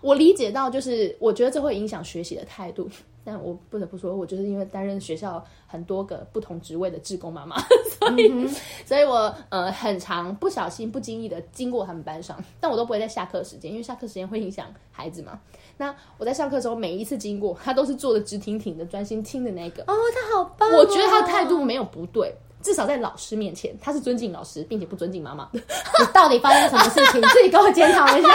[0.00, 2.88] 我理解到，就是我觉得这会影响学习的态度，
[3.24, 7.56] 但我不得不说，我就是因为担任学校很多个不同职位的志工妈妈，
[7.98, 8.48] 所以，嗯、
[8.84, 15.38] 所以我呃很常不小心、不经意的经过他们班上，但我都不会在下课时间，因为下课时间会影响孩子嘛。
[15.76, 19.82] 那我在上课的时候，每一次经过，他都是坐的直挺挺的，专心听的那个。
[19.84, 20.78] 哦，他好棒，哦！
[20.78, 25.48] 我觉得他的态度没有不对，至少在老师面前，他是尊敬老师，并且不尊敬妈妈。
[25.54, 25.60] 你
[26.12, 27.20] 到底发生什么事情？
[27.20, 28.28] 你自己给我检讨一下。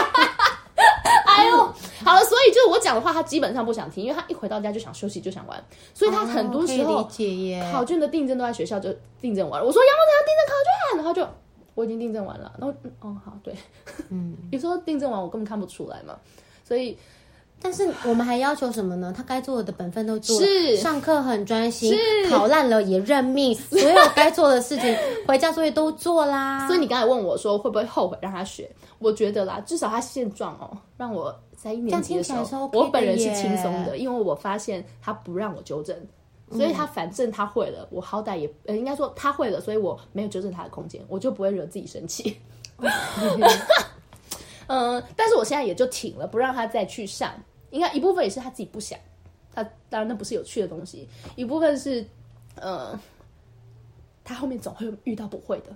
[1.38, 1.58] 哎呦，
[2.04, 7.08] 好了，所以就是我讲的话，他基本上不想听，因为他一回到家就想休息，就想玩，所以他很多时候
[7.71, 9.65] 考卷的订正都在学校就订正完了。
[9.65, 11.28] 我说杨梦婷订正考卷，然后就
[11.76, 13.54] 我已经订正完了，然后嗯哦好对，
[14.10, 16.17] 嗯， 有时候订正完我根本看不出来嘛，
[16.63, 16.97] 所以。
[17.60, 19.12] 但是我们还要求什么呢？
[19.15, 24.96] 他该做的本分都做了，是上课很专心，是考烂了也认命，所有该做的事情，
[25.28, 26.67] 回家作业都做啦。
[26.67, 28.70] 所以你刚才问我说会不会后悔让他学？
[29.00, 35.96] 我觉得啦，至少他现状哦，让我在一年级的时候，OK、我本人是轻松的，因为我发现他不让我纠正，
[36.52, 42.38] 所以他反正他会了，我好歹也呃应该说他会了，所以我没有纠正他的空间，我就不会惹自己生气。
[44.67, 47.34] 嗯，但是我现在也就停了，不让他再去上。
[47.69, 48.97] 应该一部分也是他自己不想，
[49.53, 51.06] 他当然那不是有趣的东西。
[51.36, 52.06] 一部分是，
[52.56, 52.97] 呃，
[54.23, 55.75] 他后面总会遇到不会的。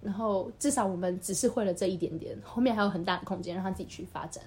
[0.00, 4.42] 然后至少我们只是会了这一点点，后面还有很大的空间让他自己去发展。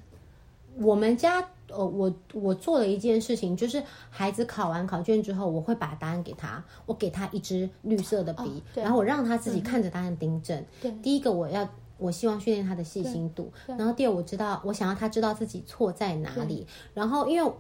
[0.78, 10.66] 我们家，呃，我我做了一件事情，就是孩子考完考卷之后，我会把答案给他，我给他一支绿色的笔，哦、然后我让他自己看着答案订正。
[10.82, 11.70] 对，第一个我要。
[12.00, 16.66] 我希望训练他的细心度，然后第二，我知道我想要他知道自己错在哪里。
[16.94, 17.52] 然后，因为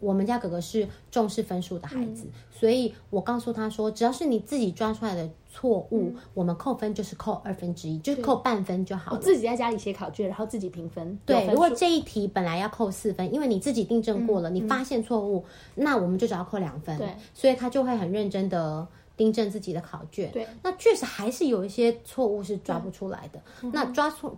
[0.00, 9.16] 我们家哥哥是重视分数的孩子，嗯、所以我告诉他说，只要是你自己抓出来的错误，嗯、我们扣分就是扣二分之一，就是扣半分就好了。
[9.16, 11.18] 我自己在家里写考卷，然后自己评分。
[11.24, 15.44] 对，如果这一题本来要扣四分，因为你自己订正过了，嗯、你发现错误，
[15.76, 16.98] 嗯、那我们就只要扣两分。
[16.98, 18.86] 对，所以他就会很认真的。
[19.16, 23.40] 订正自己的考卷，对，那确实还是有一些错误是抓不出来的。
[23.62, 24.36] 嗯、那抓错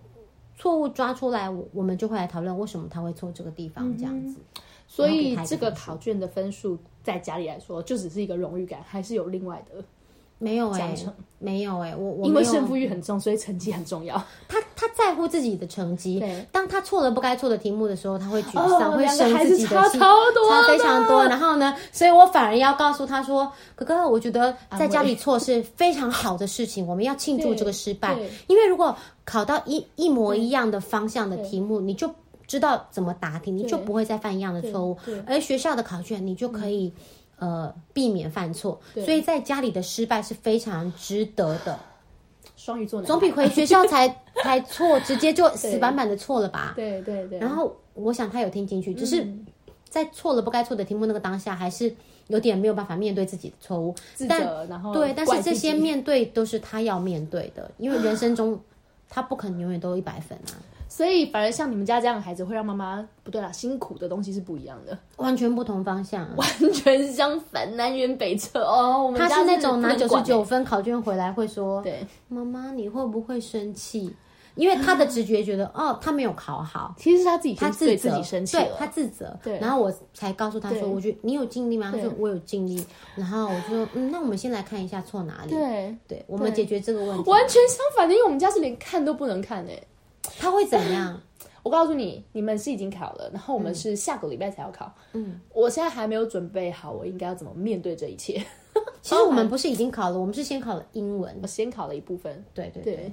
[0.57, 4.39] 错误抓出来，我我们就会来讨论为什么他会错这个地方，这样子。
[4.39, 9.83] 嗯、所以这个考卷的分数在家里来说，就只是一个荣誉感，还是有另外的
[10.39, 10.95] 没有哎，
[11.39, 14.23] 没有哎，我我因为胜负欲很重，所以成绩很重要。
[14.49, 16.23] 他他在乎自己的成绩，
[16.53, 21.25] 当他错了不该错的题目的时候，他会沮丧，会生自己的气，差非常多。
[21.25, 28.15] 然后呢，所以我反而要告诉他说：“哥哥，我觉得在家里错是非常好的事情，我们要庆祝这个失败。
[28.47, 28.95] 因为如果
[29.25, 32.11] 考到一一模一样的方向的题目，你就
[32.47, 34.97] 知道怎么答题，你就不会再犯一样的错误。
[35.27, 36.93] 而学校的考卷，你就可以。”
[37.39, 41.79] 呃，避免犯错，所以在家里的失败是非常值得的。
[42.57, 44.09] 双鱼座总比回学校才
[44.43, 46.73] 才错，直接就死板板的错了吧？
[46.75, 47.39] 对对对。
[47.39, 49.27] 然后我想他有听进去，只是
[49.89, 51.95] 在错了不该错的题目那个当下，还是
[52.29, 54.67] 有点没有办法面对自己的错误，自责。
[54.71, 58.59] 然后对，但是这些面对都是他要面对的，因为人生中
[59.09, 60.57] 他不可能永远都一百分啊。
[60.97, 69.15] 所以，反而像你们家这样的孩子，会让妈妈不对啦，辛苦的东西是不一样的，完全不同方向，完全相反，南辕北辙哦。
[69.15, 74.11] 他是那种拿九十九分考卷回来会说：“对，妈妈你会不会生气？”
[74.57, 79.39] 因为他的直觉觉得 哦，他没有考好，其实是他自己他自己自己生气，对他自责。
[79.43, 82.83] 对，然后我才告诉他说：“我觉得你有尽力吗？”他说：“我有尽力。”
[83.15, 87.31] 然后我说：“嗯，那我们先来看一下错哪里。”对，对，我们解决这个问题。
[87.31, 89.87] 完全相反的，因为我们家是连看都不能看诶。
[90.39, 91.21] 他会怎样？
[91.63, 94.93] 我告诉你，你们是已经考了，然后我们是下个礼拜才要考。
[95.15, 98.41] 嗯，我现在还没有准备好，我应该要怎么面对这一切？
[99.03, 102.45] 其实我们不是已经考了，我们是先考了英文，我先考了一部分。
[102.55, 103.13] 对对对，对，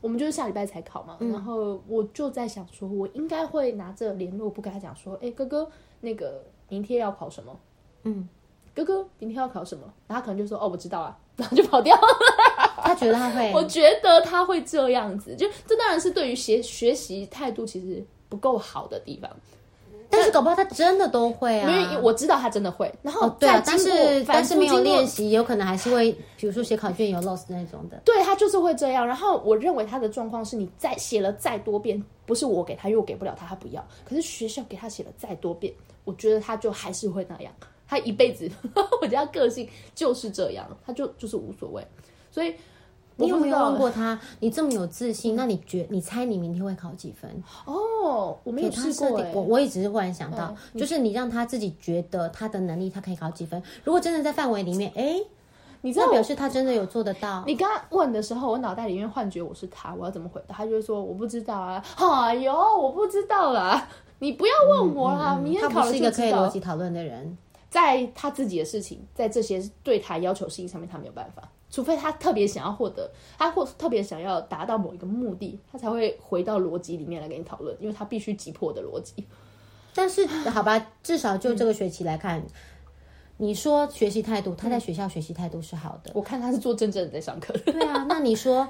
[0.00, 1.16] 我们就是下礼拜才考嘛。
[1.20, 7.56] 嗯、然后我就在想说，我应该会拿着联络簿跟他讲说，哎，哥哥，那个明天要考什么？
[8.02, 8.28] 嗯，
[8.74, 9.84] 哥哥，明天要考什么？
[10.08, 12.02] 然后他可能就说，哦，我知道啊，然后就跑掉了。
[12.86, 19.30] 他觉得他会，我觉得他会这样子，就这当然是对于学学习态度其实不够好的地方，
[20.10, 22.92] 但是搞不好他真的都会啊，因为我知道他真的会。
[23.00, 28.00] 然后对啊，但是但是没有练习，有可能还是会，比如说写考卷有 loss 那种的。
[28.04, 29.06] 对，他就是会这样。
[29.06, 33.82] 然后我认为他的状况是你再写了再多遍，不是我给他，因为我给不了他，他不要。
[34.04, 35.72] 可是学校给他写了再多遍，
[36.04, 37.52] 我觉得他就还是会那样。
[37.88, 38.50] 他一辈子，
[39.00, 41.82] 我觉得他个性就是这样，他就就是无所谓。
[42.30, 42.54] 所以。
[43.16, 44.18] 你有没有问过他？
[44.40, 47.30] 你这么有自信，那你觉你猜你明天会考几分？
[47.66, 49.10] 哦，我没有试过。
[49.32, 53.62] 我我也只是忽然想到，就是你让他自己觉得他的能力，他可以考几分？
[53.84, 55.20] 如果真的在范围里面，哎，
[55.80, 57.44] 你知道表示他真的有做得到。
[57.46, 60.54] 你刚刚问的时候，我脑袋里面幻觉我是他，我要怎么回答？
[60.54, 61.84] 他就会说我不知道啊。
[61.96, 65.36] 哎呦，我不知道啦，你不要问我啦。
[65.36, 65.82] 明天考了就知道。
[65.82, 67.36] 他不是一个可以逻辑讨论的人，
[67.68, 71.42] 在他自己的事情，在这些对他要求事情上面，他没有办法。
[71.72, 79.26] 除非他特别想要获得，他或特别想要达到某一个目的，他才会回到逻辑里面来跟你讨论，因为他必须急迫的逻辑。
[79.94, 82.46] 但是， 好吧，至少就这个学期来看，嗯、
[83.38, 86.12] 你说学习态度，他在学校学习态度是好的。
[86.14, 87.54] 我看他是做真正的在上课。
[87.64, 88.68] 对啊，那你说？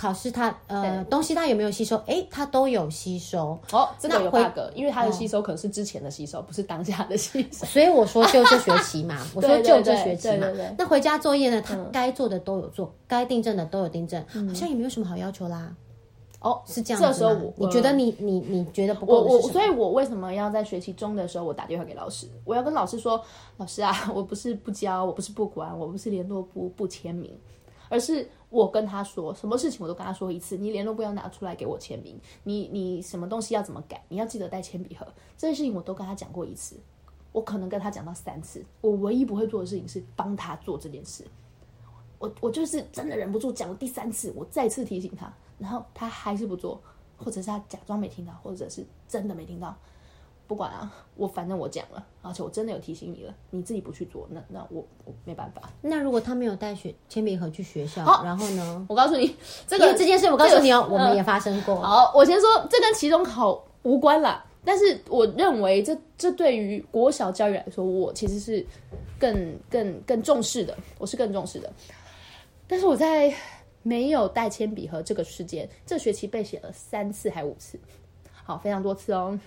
[0.00, 1.94] 考试他呃东西他有没有吸收？
[2.06, 3.58] 哎，他都有吸收。
[3.70, 7.66] 哦，这个有 bug，因为他的吸收可能是之前的吸收，不是当下的吸收。
[7.66, 10.46] 所以我说就这学期嘛， 我说就这学期嘛。
[10.78, 11.60] 那回家作业呢？
[11.60, 15.70] 他该做的都有做，该订正的都有订正，好像也没有什么好要求啦。
[16.40, 17.02] 哦，是这样。
[17.02, 19.20] 这时候我你觉得你你你觉得不够？
[19.20, 22.26] 我我所以，我为什么要在学期中的时候我打电话给老师？
[22.46, 23.22] 我要跟老师说，
[23.58, 27.38] 老师啊，我不是不教，我不是不管，我不是联络不不签名，
[27.90, 28.26] 而是。
[28.50, 30.56] 我跟他说，什么事情我都跟他说一次。
[30.56, 35.06] 你联络簿要拿出来给我签名，你你什么东西要怎么改，你要记得带铅笔盒。
[35.38, 36.76] 这些事情我都跟他讲过一次，
[37.32, 38.64] 我可能跟他讲到三次。
[38.80, 41.24] 我唯一不会做的事情是帮他做这件事。
[42.18, 46.82] 我我就是真的忍不住讲了第三次，我再次提醒他，然后他还是不做，
[47.16, 49.74] 或者是他假装没听到，或者是真的没听到。
[50.50, 55.70] 不管啊，我反正我讲了，而且我真的有提醒你了，你自己不去做，那那我我没办法。
[55.80, 58.84] 那如果他没有带学铅笔盒去学校，然后呢？
[58.88, 59.36] 我告诉你，
[59.68, 61.76] 这个这件事我告诉你哦，这个、我们也发生过。
[61.76, 64.44] 好，我先说，这跟期中考无关啦。
[64.64, 68.66] 但是我认为这这对于国小教育来说，我其实是
[69.16, 71.72] 更更更重视的，我是更重视的。
[72.66, 73.32] 但是我在
[73.84, 77.78] 没有带铅笔盒这个事件，这学期被写了三次还五次，
[78.42, 79.38] 好，非常多次哦。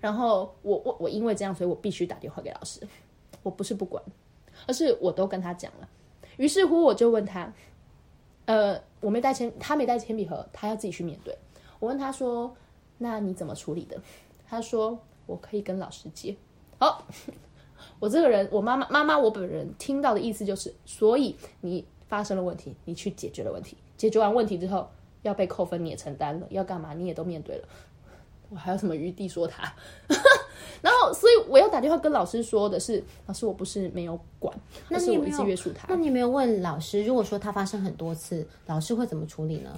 [0.00, 2.80] 然后我我我因为这样，所以我必须打电话给老师。
[3.42, 4.02] 我不是不管，
[4.66, 5.88] 而是我都跟他讲了。
[6.36, 7.52] 于是乎，我就问他，
[8.46, 11.36] 呃，我没带铅，他没带铅笔盒，他要自己去面对。
[11.78, 12.54] 我问他说
[12.98, 14.00] ：“那你怎么处理的？”
[14.46, 16.36] 他说：“我可以跟老师借。”
[16.78, 17.04] 好，
[18.00, 24.88] 我这个人，我妈妈妈妈，我本人听到的意思就是，所以你发生了问题，你去解决了问题，解决完问题之后
[25.22, 27.68] 要被扣分，你也承担了，要干嘛你也都面对了。
[28.50, 29.72] 我还有什么余地说他？
[30.80, 34.56] 然后，所以我要打电话跟老师说的是，老师我不是没有管，
[34.88, 35.86] 那是我一直约束他。
[35.88, 39.70] 那你没有问老师，如果说他发生很多次，老师会怎么处理呢？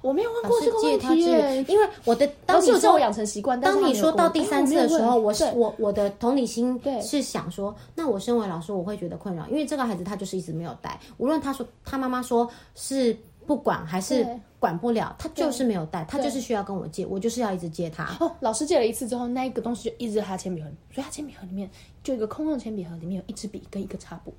[0.00, 13.16] 我没有问过这个问题耶，因为我的当你说我养成习惯，当你说到第三次的时候，我是我我的同理心是想说，那我身为老师，我会觉得困扰，因为这个孩子他就是一直没有带，无论他说他妈妈说是
[13.48, 14.28] 不管还是
[14.60, 18.14] 管不了，他就是没有带，他就是需要跟我借，我就是要一直借他。
[18.20, 21.70] 哦，老师借了一次之后，那一个东西就一直在他铅笔盒，所以他铅笔盒里面
[22.04, 24.34] 就一个空用铅笔盒，里面有一支笔跟一个擦布，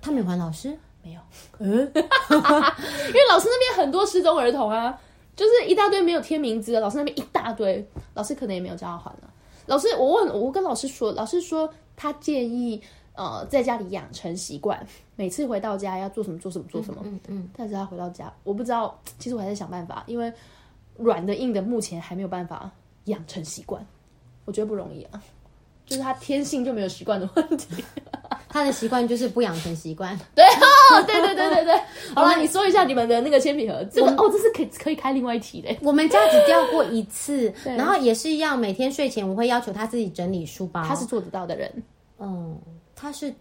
[0.00, 0.78] 他没还老师。
[1.02, 1.20] 没有，
[1.58, 4.96] 嗯， 因为老师那边很多失踪儿童啊，
[5.34, 9.30] 就是一大堆没有贴名字的，老师那边一大堆，老师可能也没有叫他还了。
[9.64, 12.80] 老师，我问，我跟老师说，老师说他建议
[13.20, 17.02] 呃在家里养成习惯，每次回到家要做什么做什么做什么。
[17.04, 17.48] 嗯嗯。
[17.54, 20.32] 但是他回到家，我不知道，其实我还在想办法，因为
[20.96, 22.70] 软的硬的目前还没有办法
[23.04, 23.86] 养成习惯，
[24.46, 25.22] 我觉得不容易啊，
[25.84, 27.84] 就是他天性就没有习惯的问题。
[28.52, 31.80] 他的习惯就是不养成习惯， 对哦，对对对对对。
[32.16, 35.68] 好了，你说一下你们的那个铅笔盒，这个哦，这是可以可以开另外一题的。
[35.82, 40.82] 我们家只掉过一次，然后也是一样每天睡前我会要求他自己整理书包。
[40.82, 41.70] 他是做得到的人，
[42.18, 42.58] 嗯，
[43.00, 43.34] 他是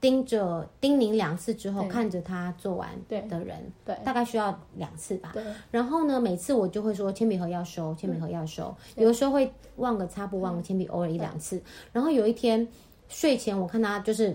[0.00, 5.30] 盯着叮咛两次之后看着他做完的人，对，大概需要两次吧。
[5.34, 11.62] 对，然后呢，每次我就会说铅笔盒要收，铅笔盒要收，有的时候会忘个擦布，忘个铅笔，偶尔一两次。
[11.92, 12.66] 然后有一天。
[13.08, 14.34] 睡前我看他就是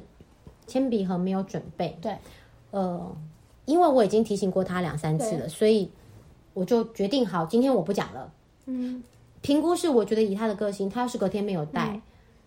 [0.67, 2.15] 铅笔盒没有准备，对，
[2.69, 3.17] 呃，
[3.65, 5.91] 因为我已经提醒过他两三次了，所以
[6.53, 8.31] 我就决定好，今天我不讲了。
[8.67, 9.01] 嗯，
[9.41, 12.01] 评估是我觉得以他的个性，他要是隔天没有带，嗯、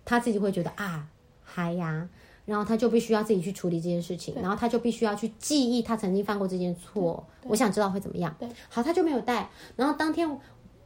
[0.05, 1.09] 他自己会觉得啊
[1.53, 2.09] 嗨呀，
[2.45, 8.35] 然后他就必须要自己去处理这件事情，然后他就必须要去记忆他曾经犯过这件错，我想知道会怎么样。
[8.39, 10.29] 对，好，他就没有带，然后当天。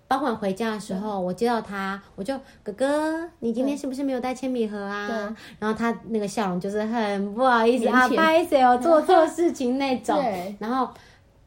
[0.06, 5.34] 傍晚回家的时候，我接到他，我就哥哥，你今天是不是没有带铅笔盒啊？
[5.58, 10.22] 然后他那个笑容就是很不好意思啊，不好意思哦，做错 事情那种。
[10.58, 10.92] 然后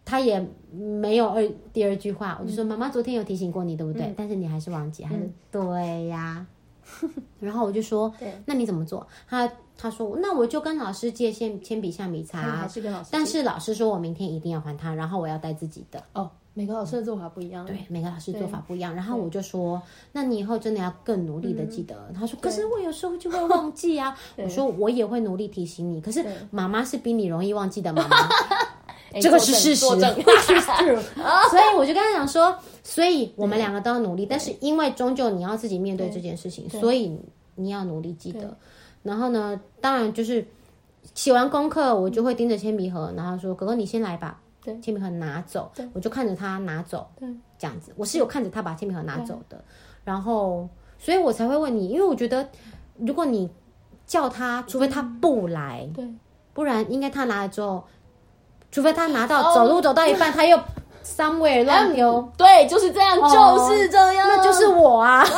[0.04, 4.12] 他也没有二第二句话，我就说妈妈昨天有提醒过你，对不对？
[4.18, 6.44] 但是你还是忘记，还是对呀。
[7.40, 8.14] 然后我就说，
[8.46, 9.06] 那你怎么做？
[9.28, 13.10] 他他说，那我就跟老师借铅铅笔、橡皮擦，还是跟老师？
[13.12, 16.30] 但是老师说我明天一定要还他，然后我要带自己的哦。
[16.54, 18.92] 每个老师的做法不一样，对，每个老师做法不一样。
[18.96, 19.80] 然后我就说，
[20.12, 22.12] 那你以后真的要更努力的记得。
[22.16, 24.18] 他说，可是我有时候就会忘记啊。
[24.38, 26.02] 我说，我也会努力提醒你。
[26.02, 28.28] 可是妈妈是比你容易忘记的妈妈，
[29.22, 29.86] 这个 是事实。
[29.86, 34.26] 所以我就跟他讲说，所以我们两个都要努力。
[34.26, 37.20] 但是因为终究你要自己面对这件事情，所以
[37.56, 38.58] 你要努力记得。
[39.04, 40.46] 然后呢，当然就是
[41.14, 44.42] 写完功课，我就会盯着铅笔盒，然后说，哥哥你先来吧。
[44.82, 47.30] 铅笔盒拿走，我就看着他拿走，对。
[47.58, 49.64] 这样子，我是有看着他把铅笔盒拿走的，
[50.04, 50.68] 然后，
[51.00, 52.50] 所以我才会问你，因为我觉得，
[52.98, 53.50] 如果你
[54.06, 56.06] 叫他，除非他不来，对，
[56.54, 57.86] 不然应该他拿了之后，
[58.72, 60.58] 除非他拿到走路走到一半，他又
[61.06, 65.26] somewhere 乱丢，对，就是这样，哦、就是这样，那就是我啊。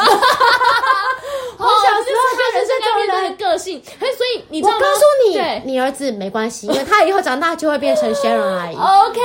[1.59, 8.75] 我小时候就人生改变的个性，所以你我告诉你，你儿子没关系，因为他以后长大就会变成 Sharon 阿姨。
[8.77, 9.19] OK，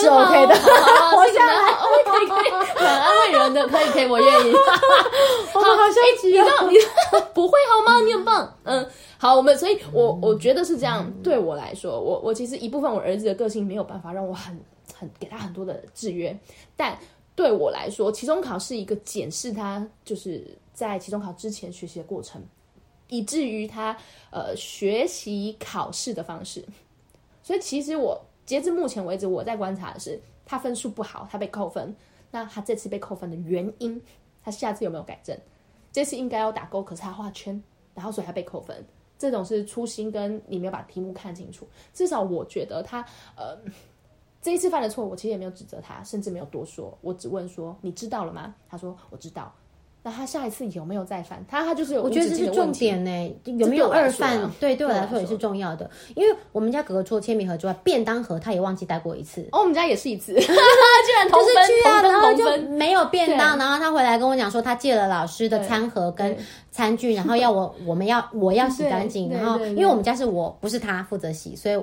[0.00, 1.72] 是 OK 的，活下来
[2.04, 4.54] 可以可以，很安慰人的，可以可以，我愿意。
[5.84, 6.76] 好，好消息，你知道你
[7.34, 8.00] 不会好吗？
[8.00, 11.12] 你很棒，嗯，好，我们，所以我我觉得是这样。
[11.22, 14.58] 对我来说，我我其实一部分我儿子的个性没有办法让我很
[14.94, 16.36] 很给他很多的制约，
[16.74, 16.98] 但
[17.36, 20.44] 对我来说，期中考是一个检视他就是。
[20.74, 22.42] 在期中考之前学习的过程，
[23.06, 23.96] 以至于他
[24.32, 26.64] 呃学习考试的方式。
[27.44, 31.94] 所以其实我截至目前为止，我在观察的是他分数不好，他被扣分。
[32.32, 34.02] 那他这次被扣分的原因，
[34.44, 35.38] 他下次有没有改正？
[35.94, 37.62] 这次应该要打勾，可是他画圈，
[37.94, 38.84] 然后所以他被扣分。
[39.16, 41.68] 这种是粗心，跟你没有把题目看清楚。
[41.92, 43.00] 至少我觉得他
[43.36, 43.56] 呃
[44.42, 48.56] 这一次犯的错，我其实也没有指责他，甚至没有多说，我只问说你知道了吗？
[48.68, 49.54] 他说我知道。
[50.06, 51.42] 那他下一次有没有再犯？
[51.48, 53.34] 他他就是有，我觉得这是重点呢。
[53.44, 54.38] 有没有二犯？
[54.60, 55.90] 对，对我来说也是重要的。
[56.14, 59.40] 因为我们家哥哥除了铅笔盒之外，便当盒他也忘记带过一次。
[59.50, 60.42] 哦，我们家也是一次， 居
[61.16, 66.36] 然同分，同分，然后就没有便当，然后他回来跟我讲说，他借了老师的餐盒跟
[66.70, 69.30] 餐具，然后要我我们要我要洗干净。
[69.32, 71.82] 然后因为我们家是我不是他负责洗，所以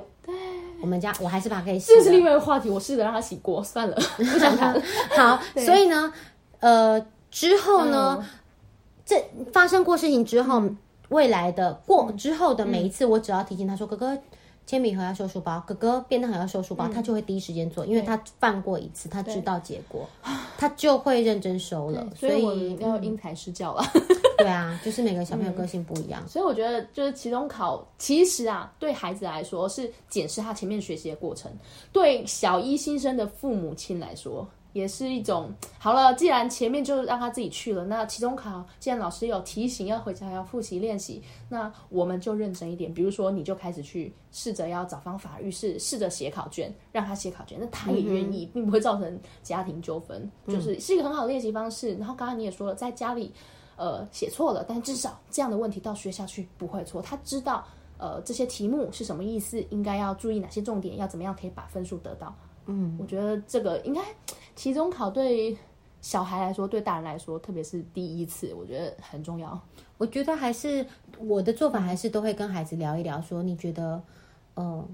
[0.80, 1.92] 我们家我还是把它可以洗。
[1.92, 4.80] 这是另外一个话题，我试着让他洗过，算了， 不想谈。
[5.10, 6.12] 好，所以呢，
[6.60, 7.04] 呃。
[7.32, 8.28] 之后呢，嗯、
[9.04, 10.62] 这发生过事情之后，
[11.08, 14.18] 未来的过之后的每一次，我只要提醒他说：“嗯、哥哥，
[14.66, 16.86] 铅笔盒要收书包，哥哥变得很要收书包。
[16.86, 20.08] 嗯”他就会第一时间做，因为他犯过一次，他知道结果，
[20.56, 22.06] 他就会认真收了。
[22.14, 23.82] 所以，要因材施教了。
[24.38, 31.50] 对啊，就是每个小朋友个性不一样，嗯、所以我觉得就是期中考，其实啊，对孩子来说是检视他前面学习的过程，
[31.92, 34.46] 对小一新生的父母亲来说。
[34.72, 42.92] 也是一种好了，既然前面就让他自己去了，那期中考既然老师有提醒要回家要复习练习，那我们就认真一点。
[42.92, 51.94] 比如说，你就开始去试着要找方法，于是试着写考卷，让他写考卷，那他也愿意，并不会造成家庭纠纷，就是是一个很好的练习方式。
[51.96, 53.32] 然后刚刚你也说了，在家里
[53.76, 57.62] 呃写错了，但至少这样的问题到学校去不会错，他知道
[57.98, 62.34] 呃这些题目是什么意思，应该要注意哪些重点，要怎么样可以把分数得到。
[62.66, 64.00] 嗯，我觉得这个应该。
[64.54, 65.56] 期中考对
[66.02, 69.58] 小孩来说，对大人来说，特别是第一次，我觉得很重要。
[69.96, 70.84] 我觉得还是
[71.18, 74.02] 我的做法，还是都会跟孩子聊一聊，说你觉得，
[74.56, 74.88] 嗯、呃，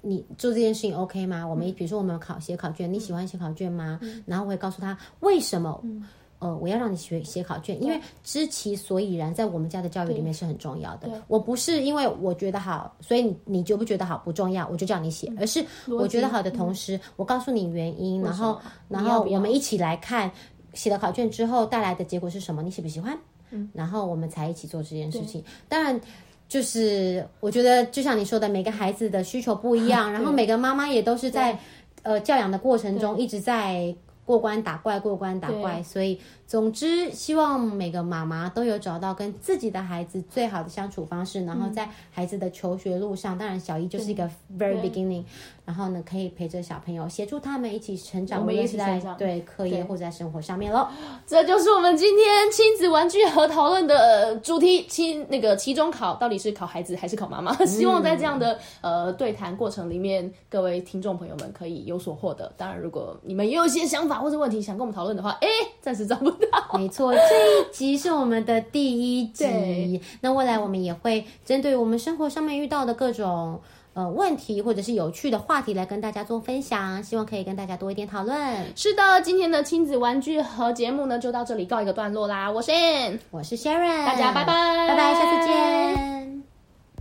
[0.00, 1.46] 你做这件事情 OK 吗？
[1.46, 3.98] 我们比如说我们有考写考卷，你喜欢写考卷吗？
[4.00, 5.78] 嗯、然后我会告诉他为什么。
[5.84, 6.08] 嗯
[6.42, 11.08] 呃，我要让你学写考卷，因为知其所以然，在我们家的教育里面是很重要的。
[11.28, 20.28] 我不是因为我觉得好，所以你你觉不觉得好不重要，我就叫你写，嗯、而是我觉得好的同时，嗯、我告诉你原因，然后然后我们一起来看
[20.74, 23.16] 写了考卷之后带来的结果是什么，你喜不喜欢？
[23.50, 25.44] 嗯，然后我们才一起做这件事情。
[25.68, 26.00] 当然，
[26.48, 31.56] 就是我觉得就像你说的，每个孩子的需求不一样， 然后每个妈妈也都是在
[32.02, 33.94] 呃教养的过程中一直在。
[34.24, 36.20] 过关打怪，过关打怪，所以
[36.52, 44.28] 总之，希望每个妈妈都有找到跟自己的孩子最好的相处方式，然后在孩子的求学路上，当然小一就是一个
[44.58, 45.24] very beginning，
[45.64, 50.86] 然后呢，可以陪着小朋友，协助他们一起成长，我们一起成长，对课业或者在生活上面喽。
[51.26, 57.54] 这就是我们今天亲子玩具盒讨论的主题，期那个期中考到底是考孩子还是考妈妈？
[57.64, 62.52] 希望在这样的呃对谈过程里面，各位听众朋友们可以有所获得。
[62.58, 64.12] 当然，如果你们也有一些想法。
[64.22, 65.48] 或者问题想跟我们讨论的话，哎，
[65.80, 66.78] 暂时找不到。
[66.78, 70.00] 没错，这一集是我们的第一集。
[70.20, 73.60] 那未来我们也会针对我们生活上面遇到的各种
[73.94, 78.36] 呃问题，或者是有趣的话题来跟大家做分享，希望可以跟大家多一点讨论。
[78.74, 82.50] 是的，今天的亲子玩具和节目呢，就到这里告一个段落啦。
[82.50, 86.51] 我是 Ann，我是 Sharon，大家拜拜，拜拜，下次见。